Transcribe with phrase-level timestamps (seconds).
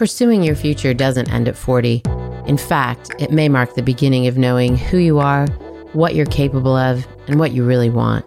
[0.00, 2.00] Pursuing your future doesn't end at 40.
[2.46, 5.46] In fact, it may mark the beginning of knowing who you are,
[5.92, 8.24] what you're capable of, and what you really want.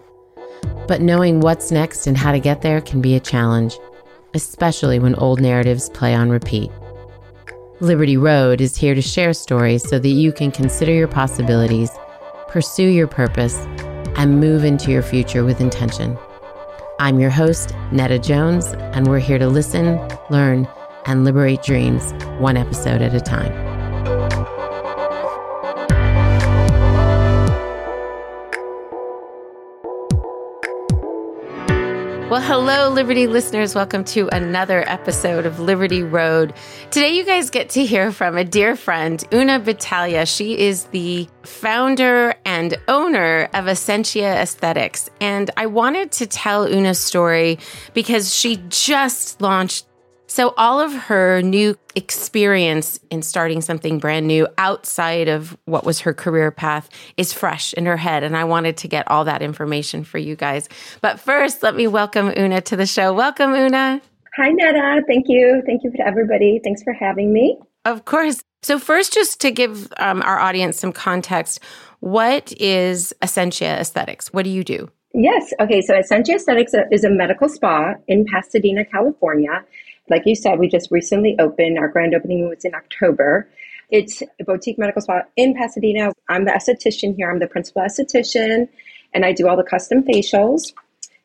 [0.86, 3.76] But knowing what's next and how to get there can be a challenge,
[4.34, 6.70] especially when old narratives play on repeat.
[7.80, 11.90] Liberty Road is here to share stories so that you can consider your possibilities,
[12.46, 13.56] pursue your purpose,
[14.16, 16.16] and move into your future with intention.
[17.00, 19.98] I'm your host, Nada Jones, and we're here to listen,
[20.30, 20.68] learn,
[21.06, 23.74] and liberate dreams one episode at a time.
[32.34, 33.76] Well, hello, Liberty listeners.
[33.76, 36.52] Welcome to another episode of Liberty Road.
[36.90, 40.26] Today, you guys get to hear from a dear friend, Una Battaglia.
[40.26, 45.08] She is the founder and owner of Essentia Esthetics.
[45.20, 47.60] And I wanted to tell Una's story
[47.92, 49.86] because she just launched
[50.34, 56.00] so, all of her new experience in starting something brand new outside of what was
[56.00, 58.24] her career path is fresh in her head.
[58.24, 60.68] And I wanted to get all that information for you guys.
[61.00, 63.12] But first, let me welcome Una to the show.
[63.12, 64.02] Welcome, Una.
[64.36, 65.02] Hi, Nada.
[65.06, 65.62] Thank you.
[65.66, 66.60] Thank you to everybody.
[66.64, 67.56] Thanks for having me.
[67.84, 68.42] Of course.
[68.64, 71.60] So, first, just to give um, our audience some context,
[72.00, 74.32] what is Essentia Esthetics?
[74.32, 74.90] What do you do?
[75.12, 75.54] Yes.
[75.60, 75.80] Okay.
[75.80, 79.64] So, Essentia Esthetics is a medical spa in Pasadena, California.
[80.10, 81.78] Like you said, we just recently opened.
[81.78, 83.48] Our grand opening was in October.
[83.90, 86.12] It's a boutique medical spa in Pasadena.
[86.28, 87.30] I'm the esthetician here.
[87.30, 88.68] I'm the principal esthetician,
[89.12, 90.72] and I do all the custom facials.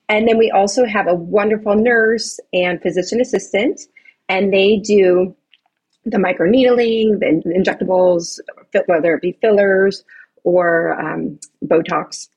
[0.08, 3.82] And then we also have a wonderful nurse and physician assistant,
[4.28, 5.36] and they do
[6.06, 8.40] the microneedling, the injectables,
[8.88, 10.04] whether it be fillers
[10.44, 12.30] or um, Botox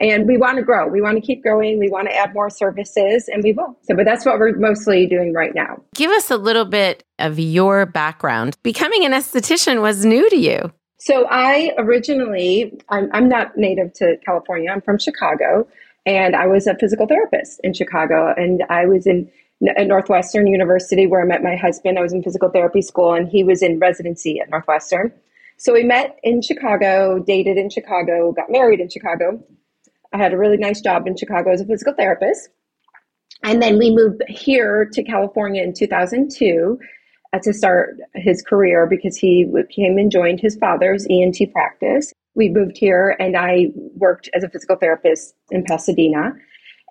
[0.00, 0.88] and we want to grow.
[0.88, 1.78] We want to keep growing.
[1.78, 3.76] We want to add more services, and we will.
[3.82, 5.82] So, but that's what we're mostly doing right now.
[5.94, 8.56] Give us a little bit of your background.
[8.62, 10.72] Becoming an esthetician was new to you.
[10.98, 14.70] So, I originally, I'm, I'm not native to California.
[14.70, 15.66] I'm from Chicago,
[16.04, 19.30] and I was a physical therapist in Chicago, and I was in
[19.76, 21.98] at Northwestern University where I met my husband.
[21.98, 25.12] I was in physical therapy school, and he was in residency at Northwestern.
[25.56, 29.42] So we met in Chicago, dated in Chicago, got married in Chicago,
[30.12, 32.48] I had a really nice job in Chicago as a physical therapist.
[33.42, 36.78] And then we moved here to California in 2002
[37.32, 42.12] uh, to start his career because he came and joined his father's ENT practice.
[42.34, 46.32] We moved here and I worked as a physical therapist in Pasadena.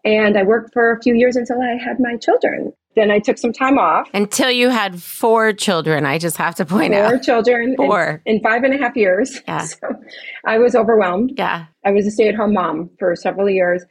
[0.03, 2.73] And I worked for a few years until I had my children.
[2.95, 4.09] Then I took some time off.
[4.13, 7.09] Until you had four children, I just have to point four out.
[7.11, 7.75] Four children.
[7.75, 8.21] Four.
[8.25, 9.41] In, in, five and a half years.
[9.47, 9.65] Yeah.
[9.65, 9.87] So
[10.45, 11.33] I was overwhelmed.
[11.37, 11.65] Yeah.
[11.85, 13.83] I was a stay at home mom for several years.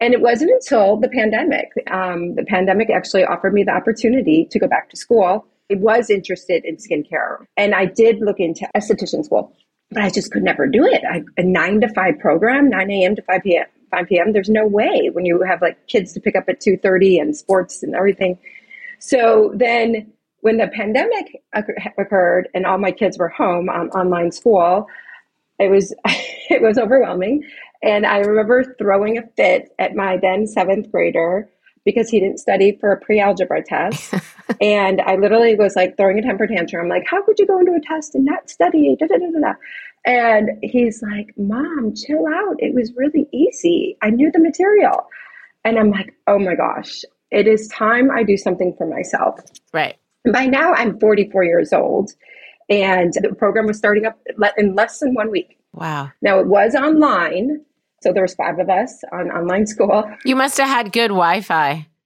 [0.00, 1.68] And it wasn't until the pandemic.
[1.90, 5.46] Um, the pandemic actually offered me the opportunity to go back to school.
[5.70, 7.44] I was interested in skincare.
[7.56, 9.54] And I did look into esthetician school,
[9.90, 11.02] but I just could never do it.
[11.08, 13.16] I, a nine to five program, 9 a.m.
[13.16, 13.66] to 5 p.m.
[13.92, 14.32] 5 p.m.
[14.32, 17.84] There's no way when you have like kids to pick up at 2:30 and sports
[17.84, 18.38] and everything.
[19.00, 21.42] So then when the pandemic
[21.98, 24.88] occurred and all my kids were home on online school,
[25.58, 25.94] It was
[26.50, 27.44] it was overwhelming.
[27.82, 31.48] And I remember throwing a fit at my then seventh grader
[31.84, 34.14] because he didn't study for a pre-algebra test.
[34.60, 36.84] and I literally was like throwing a temper tantrum.
[36.84, 38.96] I'm like, how could you go into a test and not study?
[38.98, 39.54] Da, da, da.
[40.04, 42.56] And he's like, Mom, chill out.
[42.58, 43.96] It was really easy.
[44.02, 45.06] I knew the material.
[45.64, 49.38] And I'm like, oh my gosh, it is time I do something for myself.
[49.72, 49.96] Right.
[50.32, 52.12] By now, I'm 44 years old,
[52.68, 54.18] and the program was starting up
[54.56, 55.58] in less than one week.
[55.72, 56.10] Wow.
[56.20, 57.64] Now, it was online.
[58.02, 60.04] So there was five of us on online school.
[60.24, 61.86] You must have had good Wi-Fi.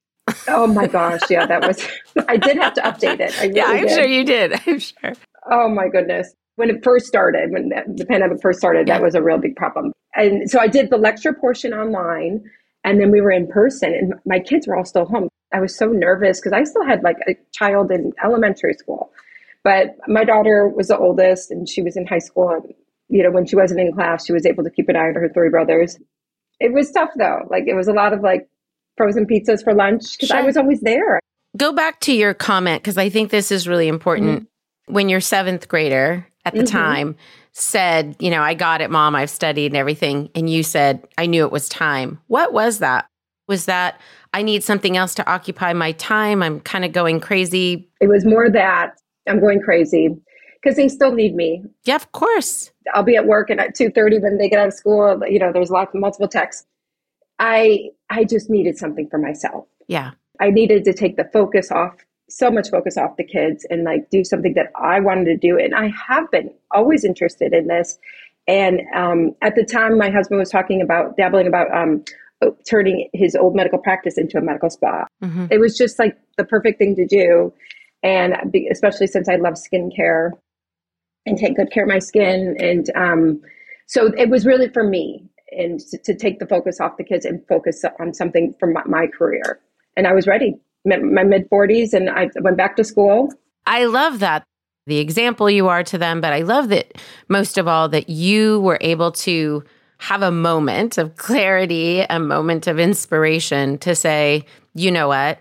[0.49, 1.81] Oh my gosh, yeah, that was.
[2.29, 3.41] I did have to update it.
[3.41, 3.95] Really yeah, I'm did.
[3.95, 4.61] sure you did.
[4.67, 5.13] I'm sure.
[5.49, 9.23] Oh my goodness, when it first started, when the pandemic first started, that was a
[9.23, 9.93] real big problem.
[10.15, 12.43] And so I did the lecture portion online,
[12.83, 15.29] and then we were in person, and my kids were all still home.
[15.53, 19.13] I was so nervous because I still had like a child in elementary school,
[19.63, 22.49] but my daughter was the oldest, and she was in high school.
[22.49, 22.75] And
[23.09, 25.15] you know, when she wasn't in class, she was able to keep an eye on
[25.15, 25.99] her three brothers.
[26.59, 27.47] It was tough though.
[27.51, 28.49] Like it was a lot of like
[28.97, 30.39] frozen pizzas for lunch because sure.
[30.39, 31.21] I was always there.
[31.57, 34.31] Go back to your comment because I think this is really important.
[34.31, 34.95] Mm-hmm.
[34.95, 36.77] When your seventh grader at the mm-hmm.
[36.77, 37.17] time
[37.53, 40.31] said, you know, I got it, mom, I've studied and everything.
[40.35, 42.21] And you said, I knew it was time.
[42.29, 43.09] What was that?
[43.49, 44.01] Was that
[44.33, 46.43] I need something else to occupy my time?
[46.43, 47.89] I'm kind of going crazy.
[48.01, 50.17] It was more that I'm going crazy
[50.63, 51.63] because they still need me.
[51.85, 52.71] Yeah, of course.
[52.95, 55.53] I'll be at work and at 2:30 when they get out of school, you know,
[55.53, 56.67] there's lots of multiple texts.
[57.39, 59.67] I I just needed something for myself.
[59.89, 60.13] Yeah.
[60.41, 61.95] I needed to take the focus off
[62.29, 65.59] so much focus off the kids and like do something that I wanted to do
[65.59, 67.99] and I have been always interested in this.
[68.49, 72.05] And um, at the time my husband was talking about dabbling about um,
[72.69, 75.07] turning his old medical practice into a medical spa.
[75.23, 75.47] Mm-hmm.
[75.51, 77.53] It was just like the perfect thing to do.
[78.03, 78.35] And
[78.71, 80.33] especially since I love skincare,
[81.27, 82.57] and take good care of my skin.
[82.59, 83.43] And um,
[83.87, 87.25] so it was really for me and to, to, take the focus off the kids
[87.25, 89.61] and focus on something for my, my career.
[89.97, 90.55] And I was ready,
[90.87, 93.33] my, mid 40s, and I went back to school.
[93.67, 94.45] I love that.
[94.87, 96.93] The example you are to them, but I love that
[97.29, 99.65] most of all that you were able to
[99.99, 104.45] have a moment of clarity, a moment of inspiration to say,
[104.75, 105.41] you know what?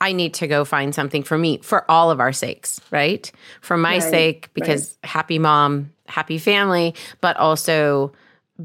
[0.00, 3.30] I need to go find something for me for all of our sakes, right?
[3.60, 5.10] For my right, sake, because right.
[5.10, 8.12] happy mom, happy family, but also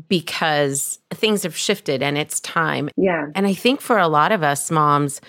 [0.09, 2.89] because things have shifted and it's time.
[2.97, 3.27] Yeah.
[3.35, 5.21] And I think for a lot of us moms,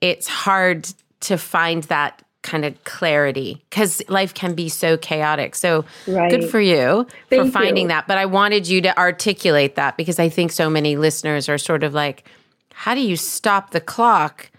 [0.00, 0.88] it's hard
[1.20, 5.54] to find that kind of clarity because life can be so chaotic.
[5.54, 6.30] So right.
[6.30, 7.88] good for you Thank for finding you.
[7.88, 8.06] that.
[8.06, 11.82] But I wanted you to articulate that because I think so many listeners are sort
[11.82, 12.28] of like,
[12.72, 14.50] how do you stop the clock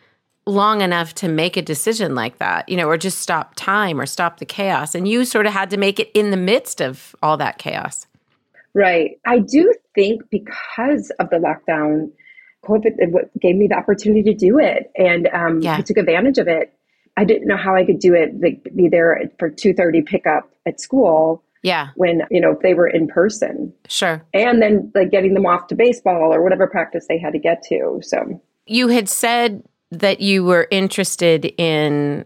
[0.46, 4.06] long enough to make a decision like that, you know, or just stop time or
[4.06, 4.94] stop the chaos.
[4.94, 8.08] And you sort of had to make it in the midst of all that chaos.
[8.74, 9.20] Right.
[9.26, 12.12] I do think because of the lockdown,
[12.66, 12.98] COVID
[13.40, 15.78] gave me the opportunity to do it, and um, yeah.
[15.78, 16.74] I took advantage of it.
[17.18, 20.52] I didn't know how I could do it, like be there for two thirty pickup
[20.66, 21.44] at school.
[21.64, 21.90] Yeah.
[21.96, 23.74] When you know they were in person.
[23.88, 24.22] Sure.
[24.34, 27.64] And then like getting them off to baseball or whatever practice they had to get
[27.70, 28.00] to.
[28.04, 32.26] So you had said that you were interested in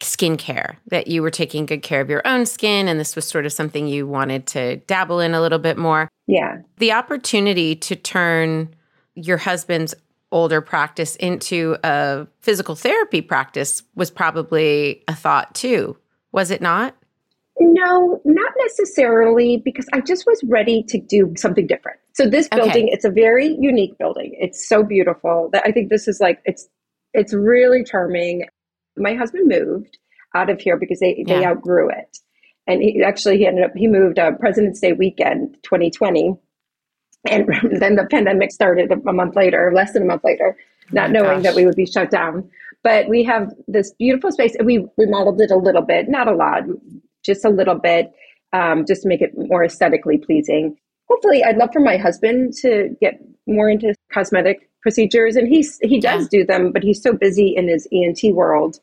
[0.00, 3.46] skincare, that you were taking good care of your own skin, and this was sort
[3.46, 6.10] of something you wanted to dabble in a little bit more.
[6.26, 6.58] Yeah.
[6.76, 8.74] The opportunity to turn
[9.14, 9.94] your husband's
[10.32, 15.96] older practice into a physical therapy practice was probably a thought too,
[16.32, 16.96] was it not?
[17.60, 22.00] No, not necessarily, because I just was ready to do something different.
[22.14, 22.92] So this building, okay.
[22.92, 24.36] it's a very unique building.
[24.38, 26.68] It's so beautiful that I think this is like it's
[27.12, 28.46] it's really charming.
[28.96, 29.98] My husband moved
[30.34, 31.38] out of here because they, yeah.
[31.38, 32.18] they outgrew it.
[32.66, 36.36] And he actually he ended up he moved uh, President's Day weekend 2020.
[37.28, 37.48] And
[37.80, 40.56] then the pandemic started a month later, less than a month later,
[40.92, 41.44] not oh knowing gosh.
[41.44, 42.48] that we would be shut down.
[42.82, 46.34] But we have this beautiful space and we remodeled it a little bit, not a
[46.34, 46.64] lot,
[47.24, 48.12] just a little bit,
[48.52, 50.76] um, just to make it more aesthetically pleasing.
[51.08, 56.00] Hopefully, I'd love for my husband to get more into cosmetic procedures, and he's he
[56.00, 56.38] does yeah.
[56.38, 58.80] do them, but he's so busy in his ENT world.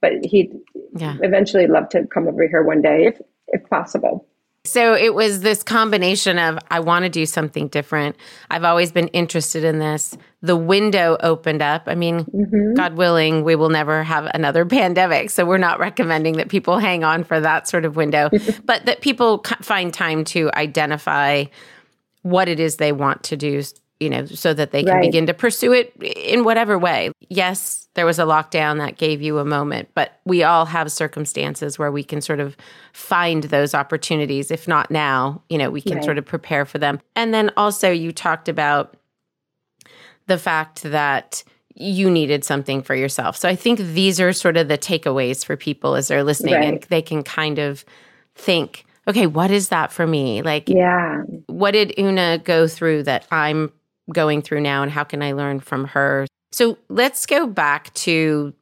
[0.00, 0.52] But he'd
[0.96, 1.16] yeah.
[1.22, 4.26] eventually love to come over here one day if if possible.
[4.64, 8.16] So it was this combination of I want to do something different.
[8.50, 10.16] I've always been interested in this.
[10.42, 11.84] The window opened up.
[11.86, 12.74] I mean, mm-hmm.
[12.74, 15.30] God willing, we will never have another pandemic.
[15.30, 18.28] So we're not recommending that people hang on for that sort of window,
[18.64, 21.44] but that people find time to identify
[22.22, 23.62] what it is they want to do
[24.00, 25.02] you know, so that they can Right.
[25.02, 27.10] begin to pursue it in whatever way.
[27.28, 31.78] Yes, there was a lockdown that gave you a moment, but we all have circumstances
[31.78, 32.56] where we can sort of
[32.92, 34.50] find those opportunities.
[34.50, 36.04] If not now, you know, we can Right.
[36.04, 37.00] sort of prepare for them.
[37.16, 38.94] And then also, you talked about
[40.26, 41.42] the fact that
[41.74, 43.36] you needed something for yourself.
[43.36, 46.82] So I think these are sort of the takeaways for people as they're listening and
[46.84, 47.84] they can kind of
[48.34, 50.42] think, okay, what is that for me?
[50.42, 51.22] Like, Yeah.
[51.46, 53.72] what did Una go through that I'm
[54.12, 56.26] going through now and how can I learn from her?
[56.52, 58.52] So let's go back to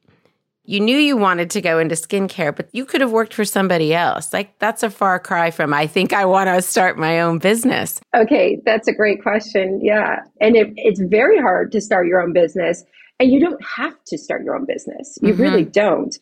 [0.69, 3.95] you knew you wanted to go into skincare, but you could have worked for somebody
[3.95, 4.33] else.
[4.33, 8.00] Like that's a far cry from I think I want to start my own business.
[8.17, 9.79] Okay, that's a great question.
[9.81, 10.17] Yeah.
[10.41, 12.83] And it, it's very hard to start your own business,
[13.21, 15.17] and you don't have to start your own business.
[15.23, 15.38] You Mhm.
[15.38, 16.17] really don't.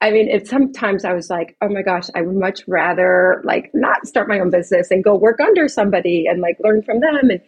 [0.00, 3.70] I mean, it, sometimes I was like, oh my gosh, I would much rather like
[3.74, 7.28] not start my own business and go work under somebody and like learn from them.
[7.28, 7.40] And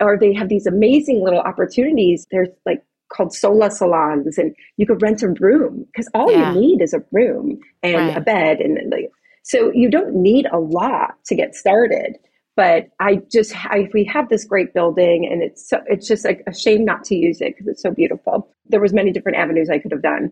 [0.00, 2.26] or they have these amazing little opportunities.
[2.30, 6.52] There's like called Sola salons, and you could rent a room because all Yeah.
[6.52, 8.16] you need is a room and Right.
[8.16, 9.10] a bed, and like
[9.42, 12.16] so you don't need a lot to get started.
[12.56, 16.42] But I just I, we have this great building, and it's so it's just like
[16.46, 18.48] a shame not to use it because it's so beautiful.
[18.66, 20.30] There was many different avenues I could have done.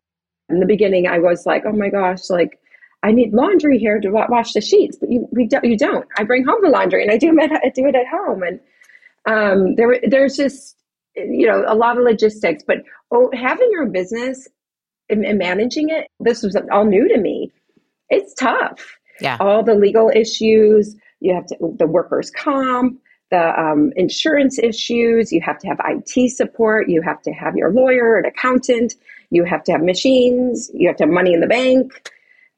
[0.49, 2.59] In the beginning, I was like, oh my gosh, like
[3.03, 6.07] I need laundry here to wa- wash the sheets, but you we don't, you don't.
[6.17, 8.43] I bring home the laundry and I do it at, I do it at home,
[8.45, 8.61] and
[9.27, 10.77] um, there there's just
[11.15, 12.63] you know a lot of logistics.
[12.67, 12.79] But
[13.11, 14.49] oh, having your business
[15.09, 17.53] and, and managing it, this was all new to me.
[18.09, 18.99] It's tough.
[19.21, 19.37] Yeah.
[19.41, 20.97] All the legal issues.
[21.21, 23.01] You have to the workers' comp.
[23.31, 27.73] The um, insurance issues, you have to have IT support, you have to have your
[27.73, 28.95] lawyer, an accountant,
[29.31, 32.13] you have to have machines, you have to have money in the bank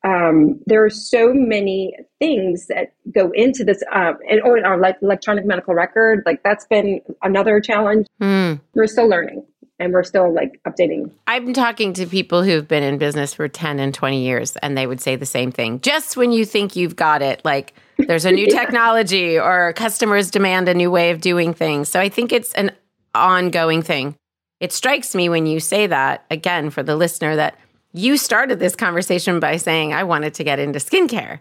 [0.05, 4.79] um, there are so many things that go into this um, and oh, and our
[4.79, 8.55] like electronic medical record like that's been another challenge Hmm.
[8.75, 9.45] we're still learning
[9.79, 13.81] and we're still like updating I'm talking to people who've been in business for 10
[13.81, 15.81] and 20 years, and they would say the same thing.
[15.81, 20.69] Just when you think you've got it, like there's a new technology or customers demand
[20.69, 21.89] a new way of doing things.
[21.89, 22.71] So I think it's an
[23.15, 24.15] ongoing thing.
[24.61, 27.59] It strikes me when you say that, again, for the listener, that
[27.95, 31.39] you started this conversation by saying, I wanted to get into skincare.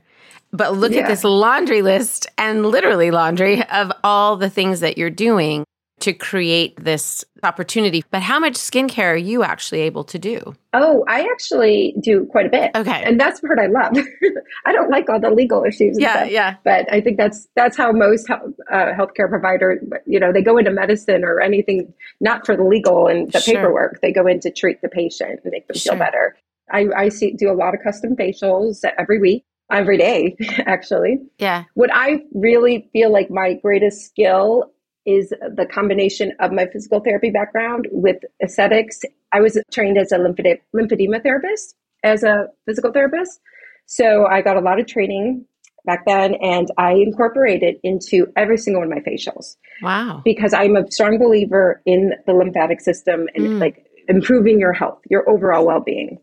[0.52, 5.10] But look at this laundry list and literally laundry of all the things that you're
[5.10, 5.66] doing
[6.02, 8.04] to create this opportunity.
[8.12, 10.56] But how much skincare are you actually able to do?
[10.76, 13.04] oh i actually do quite a bit Okay.
[13.06, 13.96] and that's part i love
[14.66, 16.56] i don't like all the legal issues Yeah, stuff, yeah.
[16.64, 20.58] but i think that's that's how most health, uh, healthcare providers you know they go
[20.58, 23.54] into medicine or anything not for the legal and the Sure.
[23.54, 25.92] paperwork they go in to treat the patient and make them Sure.
[25.94, 26.36] feel better
[26.72, 31.64] i, I see, do a lot of custom facials every week every day actually Yeah.
[31.74, 34.72] what I really feel like my greatest skill
[35.06, 39.02] is the combination of my physical therapy background with aesthetics.
[39.34, 43.42] I was trained as a lymphede- lymphedema therapist, as a physical therapist.
[43.86, 45.46] So I got a lot of training
[45.86, 50.22] back then and I incorporated it into every single one of my facials Wow.
[50.24, 53.60] because I'm a strong believer in the lymphatic system and Mm.
[53.60, 56.20] like improving your health, your overall well-being.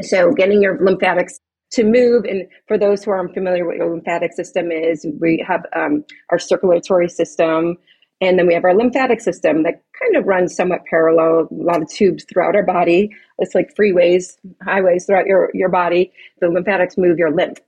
[0.00, 1.38] So getting your lymphatics
[1.72, 5.64] to move, and for those who are unfamiliar with your lymphatic system is, we have
[5.74, 7.76] um, our circulatory system,
[8.20, 11.82] and then we have our lymphatic system that kind of runs somewhat parallel, a lot
[11.82, 13.10] of tubes throughout our body.
[13.38, 16.12] It's like freeways, highways throughout your, your body.
[16.40, 17.58] The lymphatics move your lymph.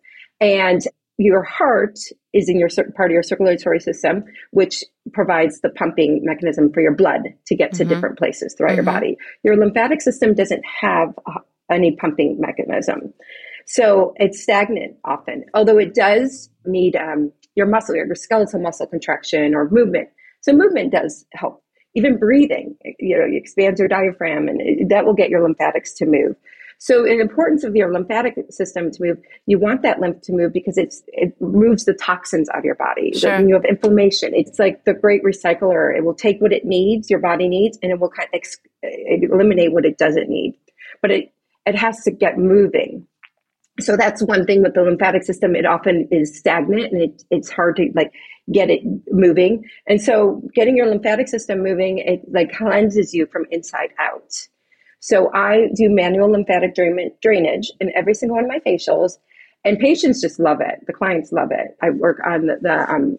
[0.40, 0.82] And
[1.16, 1.98] your heart
[2.32, 6.94] is in your part of your circulatory system, which provides the pumping mechanism for your
[6.94, 7.88] blood to get to Mhm.
[7.88, 8.92] different places throughout your Mhm.
[8.94, 9.16] body.
[9.44, 11.14] Your lymphatic system doesn't have
[11.70, 13.12] any pumping mechanism.
[13.66, 19.54] So it's stagnant often, although it does need um, your muscle, your skeletal muscle contraction
[19.54, 20.08] or movement.
[20.42, 21.62] So movement does help.
[21.94, 26.06] Even breathing, you know, expands your diaphragm and it, that will get your lymphatics to
[26.06, 26.34] move.
[26.78, 30.52] So the importance of your lymphatic system to move, you want that lymph to move
[30.52, 33.12] because it's it moves the toxins out of your body.
[33.12, 33.36] Sure.
[33.36, 35.96] When you have inflammation, it's like the great recycler.
[35.96, 38.58] It will take what it needs, your body needs, and it will kind of ex-
[38.82, 40.58] eliminate what it doesn't need.
[41.00, 41.33] But it
[41.66, 43.06] it has to get moving.
[43.80, 45.56] So that's one thing with the lymphatic system.
[45.56, 48.12] It often is stagnant and it, it's hard to like
[48.52, 48.80] get it
[49.10, 49.64] moving.
[49.88, 54.32] And so getting your lymphatic system moving, it like cleanses you from inside out.
[55.00, 59.18] So I do manual lymphatic drain- drainage in every single one of my facials
[59.64, 60.86] and patients just love it.
[60.86, 61.76] The clients love it.
[61.82, 63.18] I work on the, the um,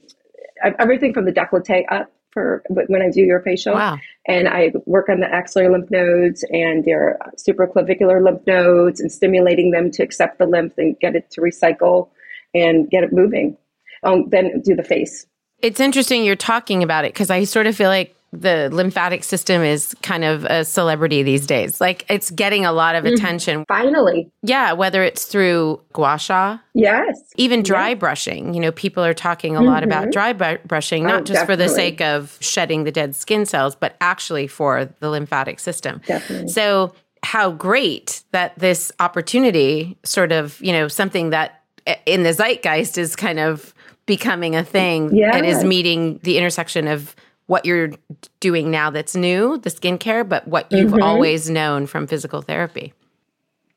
[0.80, 3.98] everything from the décolleté up for when I do your facial Wow.
[4.28, 9.72] and I work on the axillary lymph nodes and their supraclavicular lymph nodes and stimulating
[9.72, 12.10] them to accept the lymph and get it to recycle
[12.54, 13.58] and get it moving.
[14.04, 15.26] Um, then do the face.
[15.62, 19.62] It's interesting you're talking about it because I sort of feel like the lymphatic system
[19.62, 21.80] is kind of a celebrity these days.
[21.82, 23.14] Like it's getting a lot of Mm-hmm.
[23.14, 23.66] attention.
[23.68, 24.30] Finally.
[24.44, 27.18] Yeah, whether it's through gua sha, Yes.
[27.38, 28.54] even dry brushing.
[28.54, 31.22] You know, people are talking a lot about dry br- brushing, not Mm-hmm.
[31.22, 35.10] Oh, just for the sake of shedding the dead skin cells, but actually for the
[35.10, 36.02] lymphatic system.
[36.06, 36.50] Definitely.
[36.50, 41.64] So, how great that this opportunity, sort of, you know, something that
[42.06, 43.74] in the zeitgeist is kind of
[44.06, 47.16] becoming a thing and is meeting the intersection of
[47.48, 47.92] what you're
[48.40, 51.04] doing now that's new, the skincare, but what you've Mm-hmm.
[51.04, 52.94] always known from physical therapy.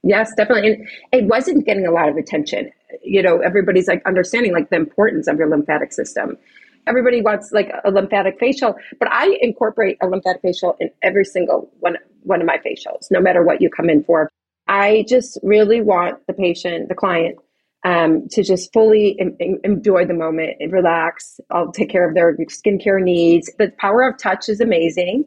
[0.02, 0.72] Yes, definitely.
[0.72, 2.70] And it wasn't getting a lot of attention.
[3.02, 6.36] You know, everybody's like understanding like the importance of your lymphatic system.
[6.86, 11.70] Everybody wants like a lymphatic facial, but I incorporate a lymphatic facial in every single
[11.80, 14.30] one one of my facials, no matter what you come in for.
[14.68, 17.38] I just really want the patient, the client,
[17.84, 21.40] um, to just fully en- en- enjoy the moment and relax.
[21.50, 23.50] I'll take care of their skincare needs.
[23.58, 25.24] The power of touch is amazing,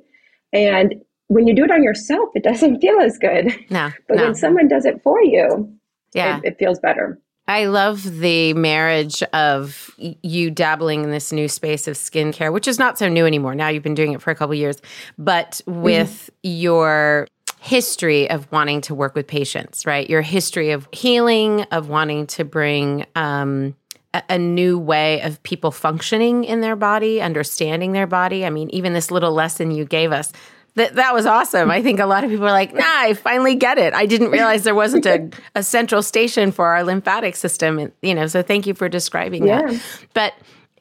[0.54, 0.96] and
[1.28, 3.54] when you do it on yourself, it doesn't feel as good.
[3.70, 4.24] No, But no.
[4.26, 5.74] when someone does it for you,
[6.14, 6.38] yeah.
[6.40, 7.20] it, it feels better.
[7.48, 12.78] I love the marriage of you dabbling in this new space of skincare, which is
[12.80, 13.56] not so new anymore.
[13.56, 14.78] Now you've been doing it for a couple years,
[15.18, 17.28] but with your
[17.64, 20.10] history of wanting to work with patients, right?
[20.10, 23.76] Your history of healing, of wanting to bring um,
[24.16, 28.48] a, a new way of people functioning in their body, understanding their body.
[28.48, 30.34] I mean, even this little lesson you gave us.
[30.74, 31.70] That, that was awesome.
[31.70, 33.94] I think a lot of people are like, nah, I finally get it.
[33.94, 37.78] I didn't realize there wasn't a, a central station for our lymphatic system.
[37.78, 39.62] And, you know, so thank you for describing Yeah.
[39.68, 39.82] that.
[40.16, 40.34] But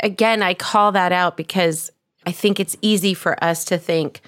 [0.03, 1.91] again, I call that out because
[2.25, 4.23] I think it's easy for us to think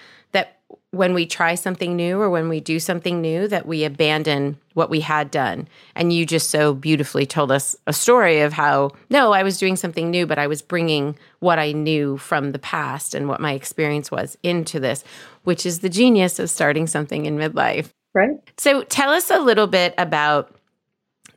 [0.92, 4.90] when we try something new or when we do something new, that we abandon what
[4.90, 5.66] we had done.
[5.96, 9.74] And you just so beautifully told us a story of how, no, I was doing
[9.74, 13.52] something new, but I was bringing what I knew from the past and what my
[13.52, 15.02] experience was into this,
[15.44, 17.88] which is the genius of starting something in midlife.
[18.14, 18.36] Right?
[18.58, 20.54] So tell us a little bit about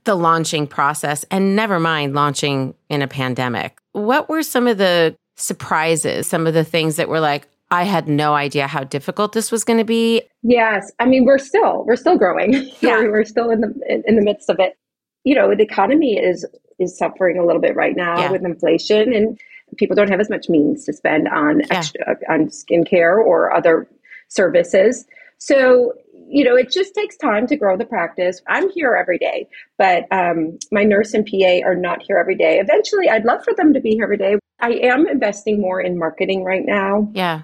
[0.04, 3.78] the launching process and never mind launching in a pandemic.
[3.94, 8.08] What were some of the surprises, some of the things that were like, I had
[8.08, 10.22] no idea how difficult this was going to be?
[10.44, 10.92] Yes.
[11.00, 12.54] I mean, we're still we're still growing.
[12.82, 13.00] Yeah.
[13.02, 14.78] we're, still in the in, in the midst of it.
[15.24, 16.46] You know, the economy is
[16.80, 18.32] is suffering a little bit right now Yeah.
[18.32, 19.40] with inflation, and
[19.78, 21.66] people don't have as much means to spend on Yeah.
[21.72, 23.88] extra, on skincare or other
[24.30, 25.06] services.
[25.38, 25.94] So
[26.28, 28.42] you know, it just takes time to grow the practice.
[28.48, 32.58] I'm here every day, but um, my nurse and PA are not here every day.
[32.60, 34.36] Eventually, I'd love for them to be here every day.
[34.60, 37.12] I am investing more in marketing right now.
[37.14, 37.44] Yeah.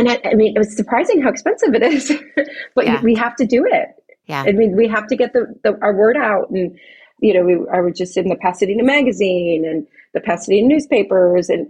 [0.00, 2.10] And I, I mean, it was surprising how expensive it is,
[2.74, 3.00] but Yeah.
[3.02, 3.88] we have to do it.
[4.26, 4.44] Yeah.
[4.46, 6.50] I mean, we have to get the, the our word out.
[6.50, 6.78] And
[7.20, 11.66] you know, we, I was just in the Pasadena Magazine and the Pasadena newspapers, and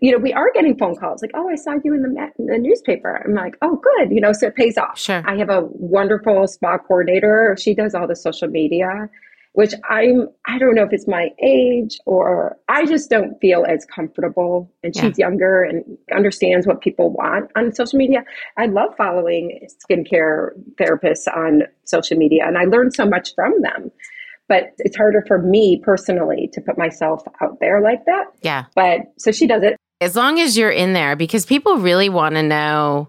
[0.00, 2.46] you know, we are getting phone calls like, "Oh, I saw you in the in
[2.46, 4.98] the newspaper." I'm like, "Oh, good," you know, so it pays off.
[4.98, 5.22] Sure.
[5.26, 7.56] I have a wonderful spa coordinator.
[7.58, 9.08] She does all the social media,
[9.52, 10.28] which I'm.
[10.46, 14.70] I don't know if it's my age or I just don't feel as comfortable.
[14.84, 15.02] And Yeah.
[15.02, 15.84] she's younger and
[16.14, 18.24] understands what people want on social media.
[18.56, 23.90] I love following skincare therapists on social media, and I learn so much from them.
[24.48, 28.24] But it's harder for me personally to put myself out there like that.
[28.42, 28.64] Yeah.
[28.74, 29.76] But so she does it.
[30.00, 33.08] As long as you're in there, because people really want to know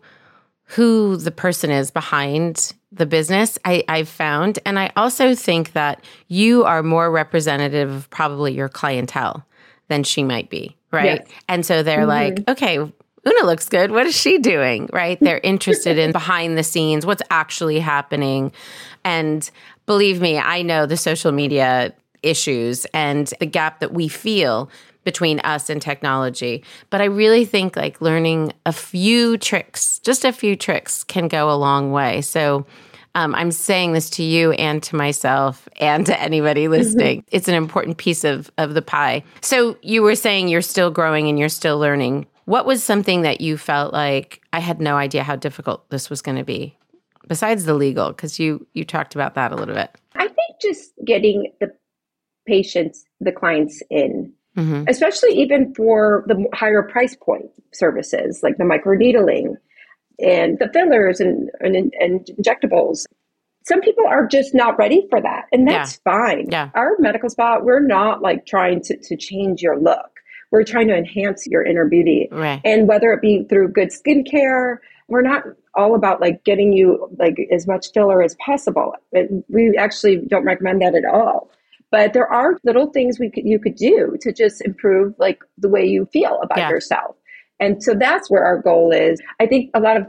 [0.66, 4.60] who the person is behind the business, I, I've found.
[4.66, 9.46] And I also think that you are more representative of probably your clientele
[9.88, 10.76] than she might be.
[10.92, 11.22] Right.
[11.26, 11.28] Yes.
[11.48, 12.44] And so they're mm-hmm.
[12.46, 13.92] like, okay, Una looks good.
[13.92, 14.90] What is she doing?
[14.92, 15.20] Right.
[15.20, 18.52] They're interested in behind the scenes, what's actually happening.
[19.04, 19.50] And
[19.86, 24.70] believe me, I know the social media issues and the gap that we feel
[25.04, 26.64] between us and technology.
[26.90, 31.50] But I really think like learning a few tricks, just a few tricks, can go
[31.50, 32.22] a long way.
[32.22, 32.66] So
[33.16, 37.26] um, I'm saying this to you and to myself and to anybody listening.
[37.32, 39.24] It's an important piece of, of the pie.
[39.42, 42.28] So you were saying you're still growing and you're still learning.
[42.46, 46.22] What was something that you felt like I had no idea how difficult this was
[46.22, 46.78] going to be?
[47.28, 49.92] Besides the legal, because you you talked about that a little bit.
[50.16, 51.72] I think just getting the
[52.48, 54.90] patients, the clients in, Mhm.
[54.90, 59.56] especially even for the higher price point services like the microneedling
[60.20, 63.06] and the fillers and, and, and injectables.
[63.64, 66.48] Some people are just not ready for that, and that's fine.
[66.50, 66.70] Yeah.
[66.74, 70.10] Our medical spa, we're not like trying to, to change your look.
[70.52, 72.28] We're trying to enhance your inner beauty.
[72.32, 72.60] Right.
[72.66, 75.44] And whether it be through good skincare, we're not
[75.76, 78.96] all about like getting you like as much filler as possible.
[79.14, 81.50] And we actually don't recommend that at all.
[81.92, 85.70] But there are little things we could, you could do to just improve like the
[85.70, 86.70] way you feel about Yeah.
[86.70, 87.16] yourself.
[87.60, 89.22] And so that's where our goal is.
[89.40, 90.08] I think a lot of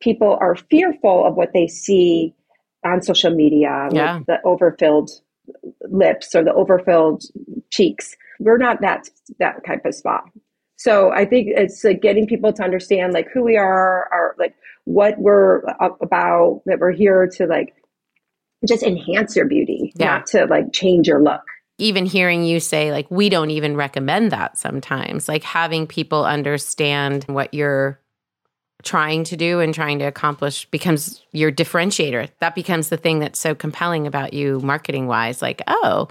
[0.00, 2.34] people are fearful of what they see
[2.84, 4.16] on social media, Yeah.
[4.16, 5.10] like the overfilled
[5.90, 7.24] lips or the overfilled
[7.70, 8.16] cheeks.
[8.38, 10.24] We're not that that type of spot.
[10.76, 14.54] So I think it's like getting people to understand like who we are, our like
[14.84, 17.74] what we're uh, about, that we're here to like
[18.68, 20.06] just enhance your beauty, Yeah.
[20.06, 21.42] not to like change your look.
[21.78, 25.28] even hearing you say like we don't even recommend that sometimes.
[25.28, 27.98] Like having people understand what you're
[28.82, 32.28] trying to do and trying to accomplish becomes your differentiator.
[32.40, 36.08] That becomes the thing that's so compelling about you marketing wise like oh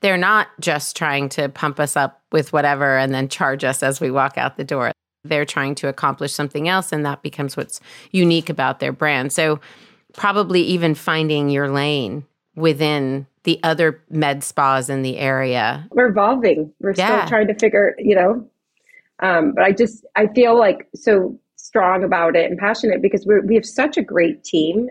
[0.00, 4.00] they're not just trying to pump us up with whatever and then charge us as
[4.00, 4.90] we walk out the door.
[5.22, 9.32] They're trying to accomplish something else and that becomes what's unique about their brand.
[9.32, 9.60] So
[10.14, 15.86] probably even finding your lane within the other med spas in the area.
[15.90, 16.72] we're evolving.
[16.80, 17.18] We're Yeah.
[17.24, 18.46] still trying to figure, you know.
[19.20, 23.40] Um, but I just I feel like so strong about it and passionate because we
[23.40, 24.88] we have such a great team,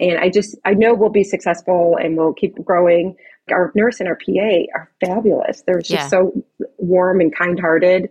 [0.00, 3.16] and I just I know we'll be successful and we'll keep growing.
[3.50, 5.62] Our nurse and our PA are fabulous.
[5.62, 6.06] They're just Yeah.
[6.08, 6.32] so
[6.78, 8.10] warm and kind hearted,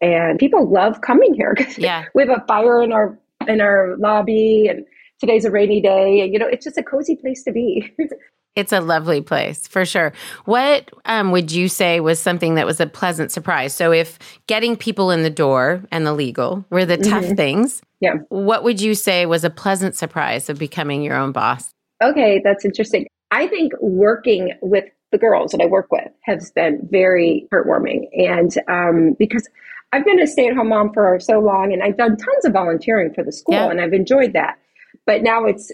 [0.00, 2.04] and people love coming here because Yeah.
[2.14, 3.18] we have a fire in our
[3.48, 4.86] in our lobby and.
[5.22, 7.88] Today's a rainy day, and you know it's just a cozy place to be.
[8.54, 10.12] It's a lovely place for sure.
[10.44, 13.72] What um, would you say was something that was a pleasant surprise?
[13.72, 18.16] So, if getting people in the door and the legal were the tough things, yeah.
[18.28, 21.70] what would you say was a pleasant surprise of becoming your own boss?
[22.02, 23.06] Okay, that's interesting.
[23.30, 28.08] I think working with the girls that I work with has been very heartwarming.
[28.12, 29.48] And um, because
[29.92, 32.52] I've been a stay at home mom for so long and I've done tons of
[32.52, 33.70] volunteering for the school Yeah.
[33.70, 34.58] and I've enjoyed that.
[35.06, 35.72] But now it's,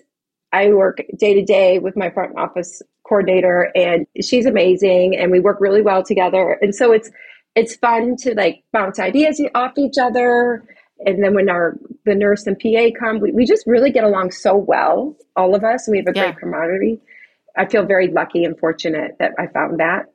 [0.52, 5.40] I work day to day with my front office coordinator and she's amazing and we
[5.40, 6.58] work really well together.
[6.60, 7.10] And so it's,
[7.54, 10.64] it's fun to like bounce ideas off each other.
[11.04, 14.30] And then when our the nurse and PA come, we, we just really get along
[14.32, 16.32] so well, all of us, and we have a Yeah.
[16.32, 17.00] great camaraderie.
[17.56, 20.06] I feel very lucky and fortunate that I found that.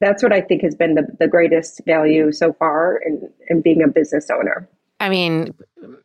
[0.00, 3.82] That's what I think has been the, the greatest value so far in, in being
[3.82, 4.68] a business owner.
[5.00, 5.54] I mean,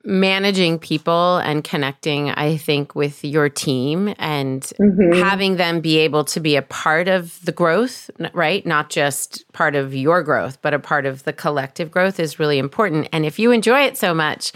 [0.05, 5.21] managing people and connecting, I think, with your team and Mm-hmm.
[5.21, 8.65] having them be able to be a part of the growth, right?
[8.65, 12.57] Not just part of your growth, but a part of the collective growth is really
[12.57, 13.09] important.
[13.11, 14.53] And if you enjoy it so much,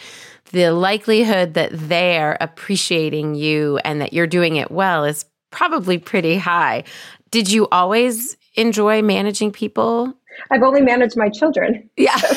[0.51, 6.37] the likelihood that they're appreciating you and that you're doing it well is probably pretty
[6.37, 6.83] high.
[7.31, 10.13] Did you always enjoy managing people?
[10.51, 11.89] I've only managed my children.
[11.97, 12.17] Yeah.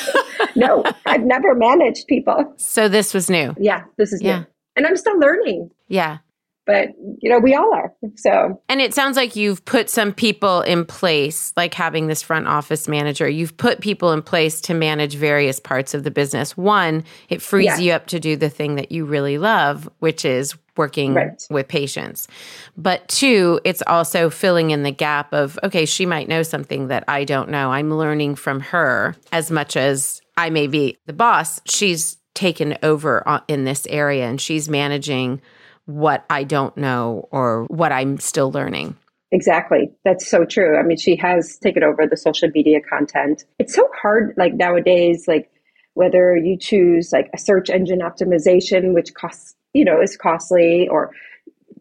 [0.55, 2.53] No, I've never managed people.
[2.59, 3.55] so this was new.
[3.59, 4.41] Yeah, this is Yeah.
[4.41, 4.47] new.
[4.77, 6.19] And I'm still learning, Yeah.
[6.67, 6.89] But
[7.21, 7.93] you know, we all are.
[8.17, 12.47] So And it sounds like you've put some people in place, like having this front
[12.47, 13.29] office manager.
[13.29, 16.57] You've put people in place to manage various parts of the business.
[16.57, 17.79] One, it frees Yeah.
[17.79, 21.43] you up to do the thing that you really love, which is working Right.
[21.51, 22.29] with patients.
[22.77, 27.05] But two, it's also filling in the gap of, okay, she might know something that
[27.09, 27.71] I don't know.
[27.73, 31.61] I'm learning from her as much as I may be the boss.
[31.67, 35.43] She's taken over uh, in this area and she's managing
[35.95, 38.97] what I don't know or what I'm still learning.
[39.31, 39.91] Exactly.
[40.05, 40.79] That's so true.
[40.79, 43.45] I mean, she has taken over the social media content.
[43.59, 45.51] It's so hard, like nowadays, like
[45.95, 51.13] whether you choose like a search engine optimization, which costs, you know, is costly, or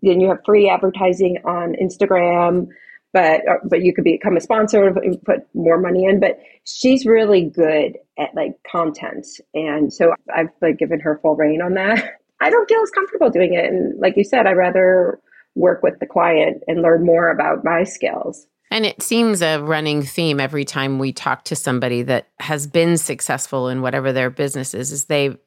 [0.02, 2.68] then you have free advertising on Instagram,
[3.14, 6.20] but uh, but you could become a sponsor and put more money in.
[6.20, 11.62] But she's really good at like content, and so I've like given her full reign
[11.62, 12.14] on that.
[12.42, 15.20] I don't feel as comfortable doing it, and like you said, I'd rather
[15.56, 18.48] work with the client and learn more about my skills.
[18.72, 22.98] And it seems a running theme every time we talk to somebody that has been
[22.98, 25.38] successful in whatever their business is, is they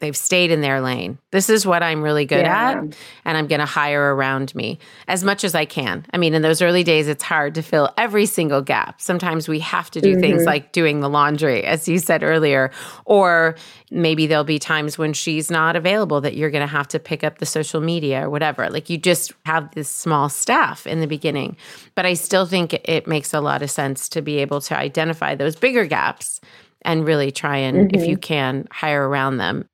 [0.00, 1.18] they've stayed in their lane.
[1.32, 2.70] This is what I'm really good Yeah.
[2.70, 6.06] at, and I'm going to hire around me as much as I can.
[6.12, 9.00] I mean, in those early days, it's hard to fill every single gap.
[9.00, 10.46] Sometimes we have to do things mm-hmm.
[10.46, 12.70] like doing the laundry, as you said earlier,
[13.04, 13.56] or
[13.90, 17.24] maybe there'll be times when she's not available that you're going to have to pick
[17.24, 18.68] up the social media or whatever.
[18.70, 21.56] Like you just have this small staff in the beginning.
[21.94, 25.34] But I still think it makes a lot of sense to be able to identify
[25.34, 26.40] those bigger gaps
[26.82, 28.10] and really try and, if mm-hmm.
[28.10, 29.68] you can, hire around them.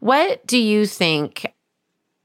[0.00, 1.46] What do you think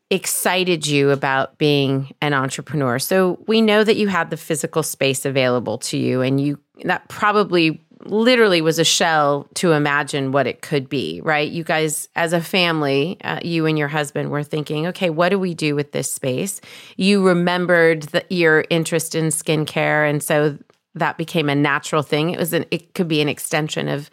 [0.09, 2.99] excited you about being an entrepreneur?
[2.99, 7.07] So we know that you had the physical space available to you and you that
[7.09, 11.51] probably literally was a shell to imagine what it could be, right?
[11.51, 15.37] You guys as a family, uh, you and your husband were thinking, okay, what do
[15.37, 16.61] we do with this space?
[16.95, 20.57] You remembered the, your interest in skincare and so
[20.95, 22.31] that became a natural thing.
[22.31, 24.09] It was an it could be an extension of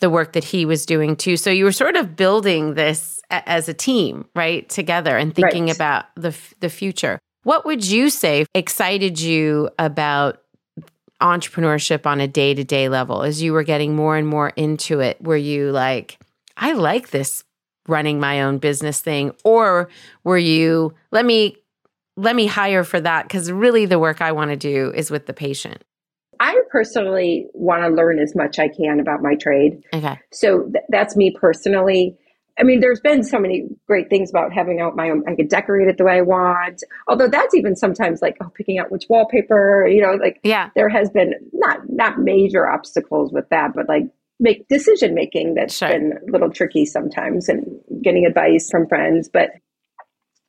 [0.00, 1.36] the work that he was doing too.
[1.36, 5.66] So you were sort of building this a- as a team, right, together and thinking
[5.66, 5.74] Right.
[5.76, 7.18] about the f- the future.
[7.44, 10.40] What would you say excited you about
[11.20, 15.20] entrepreneurship on a day-to-day level as you were getting more and more into it?
[15.22, 16.18] Were you like,
[16.56, 17.44] I like this
[17.88, 19.88] running my own business thing or
[20.24, 21.56] were you let me
[22.16, 25.26] let me hire for that cuz really the work I want to do is with
[25.26, 25.82] the patient.
[26.40, 29.82] I personally want to learn as much I can about my trade.
[29.92, 30.18] Okay.
[30.32, 32.16] So th- that's me personally.
[32.58, 35.24] I mean, there's been so many great things about having out my own.
[35.28, 36.84] I could decorate it the way I want.
[37.08, 39.86] Although that's even sometimes like oh, picking out which wallpaper.
[39.88, 40.70] You know, like Yeah.
[40.76, 44.04] there has been not not major obstacles with that, but like
[44.40, 45.88] make decision making that's Sure.
[45.88, 47.66] been a little tricky sometimes, and
[48.02, 49.28] getting advice from friends.
[49.32, 49.50] But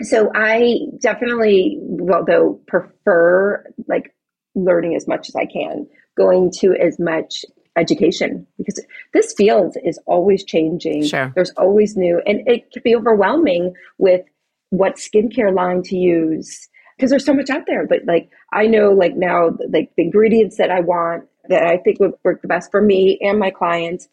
[0.01, 4.13] so I definitely, well, though, prefer like
[4.55, 5.87] learning as much as I can,
[6.17, 7.45] going to as much
[7.77, 11.03] education because this field is always changing.
[11.03, 11.31] Sure.
[11.35, 14.21] There's always new, and it can be overwhelming with
[14.69, 17.85] what skincare line to use because there's so much out there.
[17.85, 21.99] But like, I know like now, like the ingredients that I want that I think
[21.99, 24.07] would work the best for me and my clients.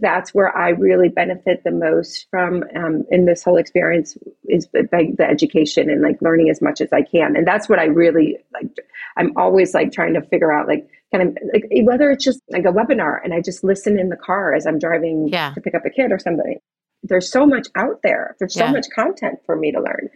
[0.00, 4.16] That's where I really benefit the most from um, in this whole experience
[4.48, 7.36] is by the education and like learning as much as I can.
[7.36, 8.68] And that's what I really like.
[9.16, 12.64] I'm always like trying to figure out like kind of like whether it's just like
[12.64, 15.52] a webinar and I just listen in the car as I'm driving Yeah.
[15.54, 16.58] to pick up a kid or somebody.
[17.02, 18.36] There's so much out there.
[18.38, 18.72] There's so Yeah.
[18.72, 20.10] much content for me to learn.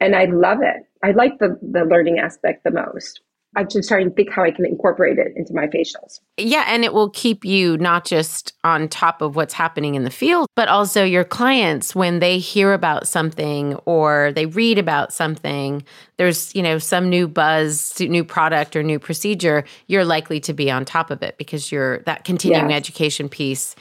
[0.00, 0.84] And I love it.
[1.02, 3.20] I like the the learning aspect the most.
[3.58, 6.20] I'm just trying to think how I can incorporate it into my facials.
[6.36, 10.10] Yeah, and it will keep you not just on top of what's happening in the
[10.10, 15.82] field, but also your clients when they hear about something or they read about something,
[16.18, 20.70] there's, you know, some new buzz, new product or new procedure, you're likely to be
[20.70, 22.76] on top of it because you're that continuing Yes.
[22.76, 23.74] education piece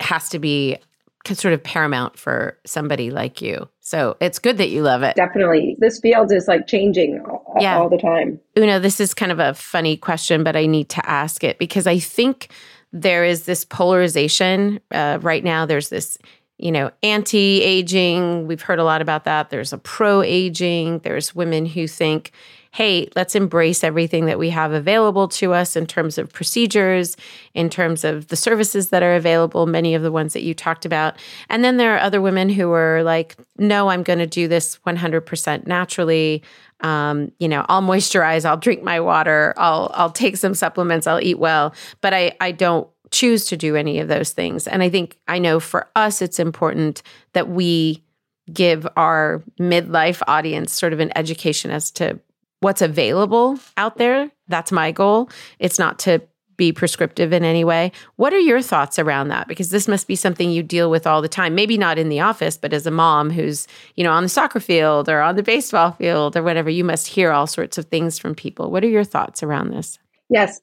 [0.00, 0.78] has to be
[1.26, 3.68] sort of paramount for somebody like you.
[3.80, 5.16] So, it's good that you love it.
[5.16, 5.76] Definitely.
[5.78, 7.22] This field is like changing
[7.60, 7.78] Yeah.
[7.78, 8.40] all the time.
[8.58, 11.86] Una, this is kind of a funny question, but I need to ask it because
[11.86, 12.48] I think
[12.92, 15.66] there is this polarization uh, right now.
[15.66, 16.18] There's this,
[16.58, 18.46] you know, anti aging.
[18.46, 19.50] We've heard a lot about that.
[19.50, 21.00] There's a pro aging.
[21.00, 22.32] There's women who think,
[22.72, 27.16] hey, let's embrace everything that we have available to us in terms of procedures,
[27.54, 30.84] in terms of the services that are available, many of the ones that you talked
[30.84, 31.16] about.
[31.48, 34.78] And then there are other women who are like, no, I'm going to do this
[34.86, 36.42] 100% naturally.
[36.80, 41.20] Um, you know, I'll moisturize, I'll drink my water, I'll I'll take some supplements, I'll
[41.20, 44.68] eat well, but I I don't choose to do any of those things.
[44.68, 47.02] And I think I know for us it's important
[47.32, 48.04] that we
[48.52, 52.18] give our midlife audience sort of an education as to
[52.60, 54.30] what's available out there.
[54.48, 55.30] That's my goal.
[55.58, 56.22] It's not to
[56.56, 57.92] be prescriptive in any way.
[58.16, 59.46] What are your thoughts around that?
[59.46, 61.54] Because this must be something you deal with all the time.
[61.54, 64.58] Maybe not in the office, but as a mom who's, you know, on the soccer
[64.58, 68.18] field or on the baseball field or whatever, you must hear all sorts of things
[68.18, 68.72] from people.
[68.72, 70.00] What are your thoughts around this?
[70.28, 70.60] Yes.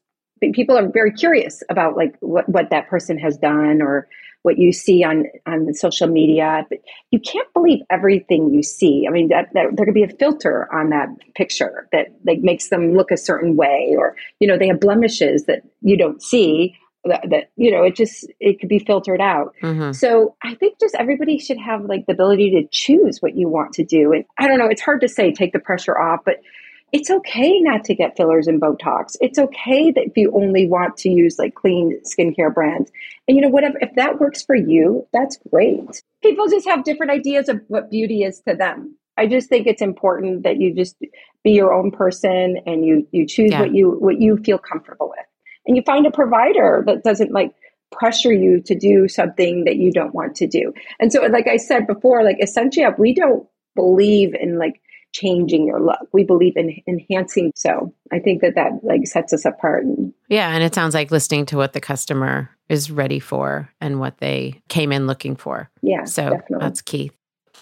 [0.53, 4.07] People are very curious about like what, what that person has done or
[4.45, 6.63] what you see on on the social media.
[6.69, 6.77] But
[7.09, 9.05] you can't believe everything you see.
[9.07, 12.69] I mean, that, that there could be a filter on that picture that like makes
[12.69, 16.75] them look a certain way, or you know, they have blemishes that you don't see.
[17.07, 19.55] That, that you know, it just it could be filtered out.
[19.61, 23.47] hmm So I think just everybody should have like the ability to choose what you
[23.47, 24.11] want to do.
[24.11, 26.37] And I don't know, it's hard to say take the pressure off, but
[26.95, 29.17] it's okay not to get fillers and Botox.
[29.19, 32.89] It's okay that if you only want to use like clean skincare brands.
[33.27, 36.01] And you know, whatever, if that works for you, that's great.
[36.23, 38.95] People just have different ideas of what beauty is to them.
[39.17, 40.95] I just think it's important that you just
[41.43, 43.59] be your own person and you you choose Yeah.
[43.61, 45.25] what you what you feel comfortable with.
[45.67, 47.53] And you find a provider that doesn't like
[47.91, 50.71] pressure you to do something that you don't want to do.
[51.01, 54.79] And so like I said before, like Essentia, we don't believe in like
[55.19, 56.07] changing your look.
[56.11, 57.51] We believe in enhancing.
[57.55, 59.85] So I think that that like sets us apart.
[60.29, 60.49] Yeah.
[60.53, 64.61] And it sounds like listening to what the customer is ready for and what they
[64.67, 65.69] came in looking for.
[65.81, 66.57] yeah, So definitely.
[66.59, 67.11] that's key.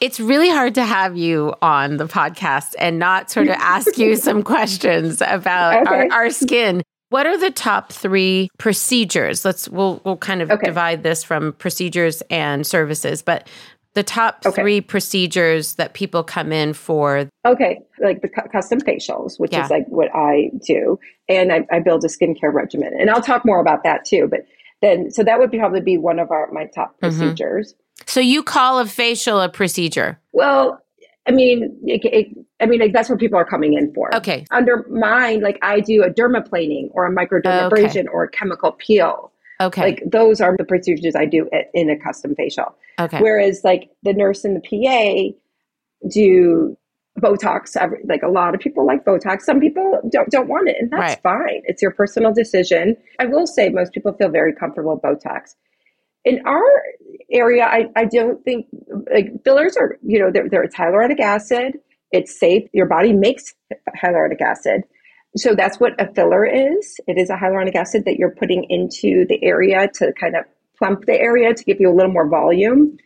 [0.01, 4.15] It's really hard to have you on the podcast and not sort of ask you
[4.27, 6.07] some questions about Okay.
[6.09, 6.81] our, our skin.
[7.09, 9.45] What are the top three procedures?
[9.45, 10.65] Let's we'll we'll kind of Okay.
[10.65, 13.47] divide this from procedures and services, but
[13.93, 14.61] the top Okay.
[14.61, 17.29] three procedures that people come in for.
[17.45, 19.65] Okay, like the cu- custom facials, which Yeah.
[19.65, 23.45] is like what I do, and I, I build a skincare regimen, and I'll talk
[23.45, 24.27] more about that too.
[24.29, 24.41] But
[24.81, 27.19] then, so that would be probably be one of our my top Mm-hmm.
[27.19, 27.75] procedures.
[28.05, 30.19] So you call a facial a procedure.
[30.31, 30.79] Well,
[31.27, 32.27] I mean, it, it,
[32.59, 34.13] I mean, like that's what people are coming in for.
[34.15, 34.45] Okay.
[34.51, 39.31] Under mine, like I do a dermaplaning or a microdermabrasion or a chemical peel.
[39.63, 39.81] Okay.
[39.81, 42.75] Like those are the procedures I do in a custom facial.
[42.99, 43.19] Okay.
[43.19, 45.37] Whereas like the nurse and the PA
[46.09, 46.77] do
[47.19, 47.75] Botox.
[47.77, 49.41] Every, like a lot of people like Botox.
[49.41, 51.21] Some people don't don't want it, and that's Right.
[51.21, 51.61] fine.
[51.65, 52.97] It's your personal decision.
[53.19, 55.55] I will say most people feel very comfortable with Botox.
[56.25, 56.63] In our
[57.31, 58.65] area, I, I don't think
[59.13, 61.73] like fillers are you know they're, they're it's hyaluronic acid.
[62.11, 62.67] It's safe.
[62.73, 63.53] Your body makes
[64.03, 64.83] hyaluronic acid.
[65.35, 66.99] So that's what a filler is.
[67.07, 70.45] It is a hyaluronic acid that you're putting into the area to kind of
[70.77, 72.97] plump the area to give you a little more volume.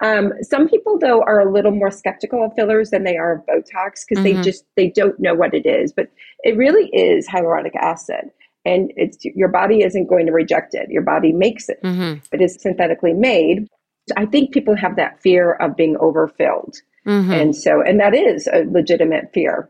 [0.00, 3.46] Um, some people though are a little more skeptical of fillers than they are of
[3.46, 4.42] Botox because they Mhm.
[4.42, 5.92] just they don't know what it is.
[5.92, 6.08] But
[6.42, 8.30] it really is hyaluronic acid,
[8.64, 10.90] and it's your body isn't going to reject it.
[10.90, 11.78] Your body makes it.
[11.82, 13.68] hmm It is synthetically made.
[14.16, 16.74] I think people have that fear of being overfilled.
[17.04, 19.68] hmm And so, and that is a legitimate fear.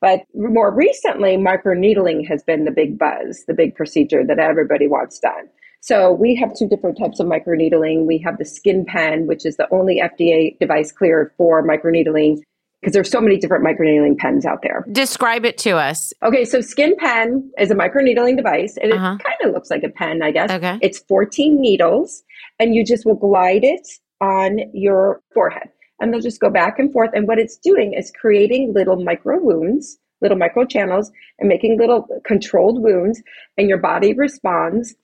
[0.00, 5.18] But more recently, microneedling has been the big buzz, the big procedure that everybody wants
[5.18, 5.48] done.
[5.80, 8.06] So we have two different types of microneedling.
[8.06, 12.38] We have the skin pen, which is the only FDA device cleared for microneedling
[12.80, 14.84] because there's so many different microneedling pens out there.
[14.92, 16.12] Describe it to us.
[16.22, 19.16] Okay, so Skin Pen is a microneedling device, and Uh-huh.
[19.18, 20.48] it kind of looks like a pen, I guess.
[20.50, 20.78] Okay.
[20.80, 22.22] It's 14 needles,
[22.60, 23.86] and you just will glide it
[24.20, 27.10] on your forehead, and they'll just go back and forth.
[27.14, 32.06] And what it's doing is creating little micro wounds, little micro channels, and making little
[32.24, 33.22] controlled wounds,
[33.56, 34.94] and your body responds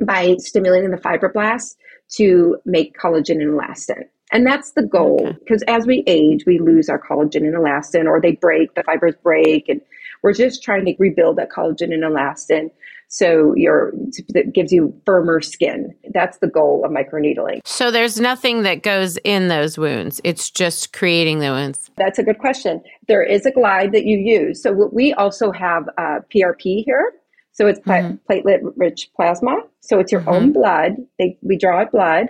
[0.00, 1.76] by stimulating the fibroblasts
[2.16, 4.02] to make collagen and elastin.
[4.32, 5.38] And that's the goal Okay.
[5.38, 9.14] because as we age, we lose our collagen and elastin, or they break, the fibers
[9.22, 9.80] break, and
[10.22, 12.70] we're just trying to rebuild that collagen and elastin
[13.08, 13.92] so your
[14.30, 15.94] that gives you firmer skin.
[16.12, 17.60] That's the goal of microneedling.
[17.64, 20.20] So there's nothing that goes in those wounds.
[20.24, 21.90] It's just creating the wounds.
[21.96, 22.82] That's a good question.
[23.08, 24.62] There is a glide that you use.
[24.62, 27.12] So what- we also have uh, PRP here.
[27.52, 28.18] So it's pla- Mhm.
[28.28, 29.62] platelet-rich plasma.
[29.80, 30.34] So it's your Mhm.
[30.34, 30.96] own blood.
[31.18, 32.26] They, we draw blood,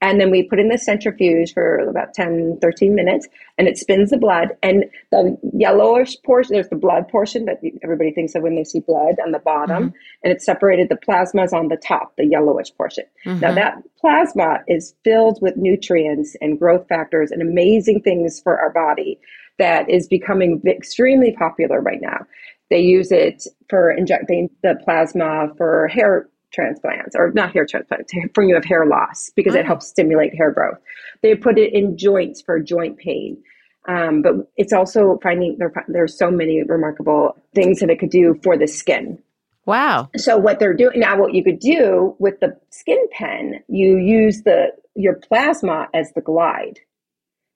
[0.00, 4.10] and then we put in the centrifuge for about 10, 13 minutes, and it spins
[4.10, 4.56] the blood.
[4.62, 8.80] And the yellowish portion, there's the blood portion that everybody thinks of when they see
[8.80, 10.88] blood on the bottom, and it's separated.
[10.88, 13.04] The plasma is on the top, the yellowish portion.
[13.26, 13.54] Now Mhm.
[13.56, 19.18] that plasma is filled with nutrients and growth factors and amazing things for our body
[19.58, 22.24] that is becoming extremely popular right now.
[22.70, 28.42] They use it for injecting the plasma for hair transplants or not hair transplants for
[28.44, 29.66] you have hair loss because it Mm.
[29.66, 30.78] helps stimulate hair growth.
[31.22, 33.38] They put it in joints for joint pain.
[33.86, 38.38] Um, but it's also finding there, there's so many remarkable things that it could do
[38.42, 39.18] for the skin.
[39.64, 40.10] Wow.
[40.16, 44.42] So what they're doing now, what you could do with the skin pen, you use
[44.42, 46.80] the your plasma as the glide,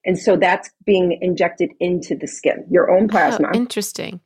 [0.04, 3.48] and so that's being injected into the skin, your own plasma.
[3.52, 4.20] Oh, interesting.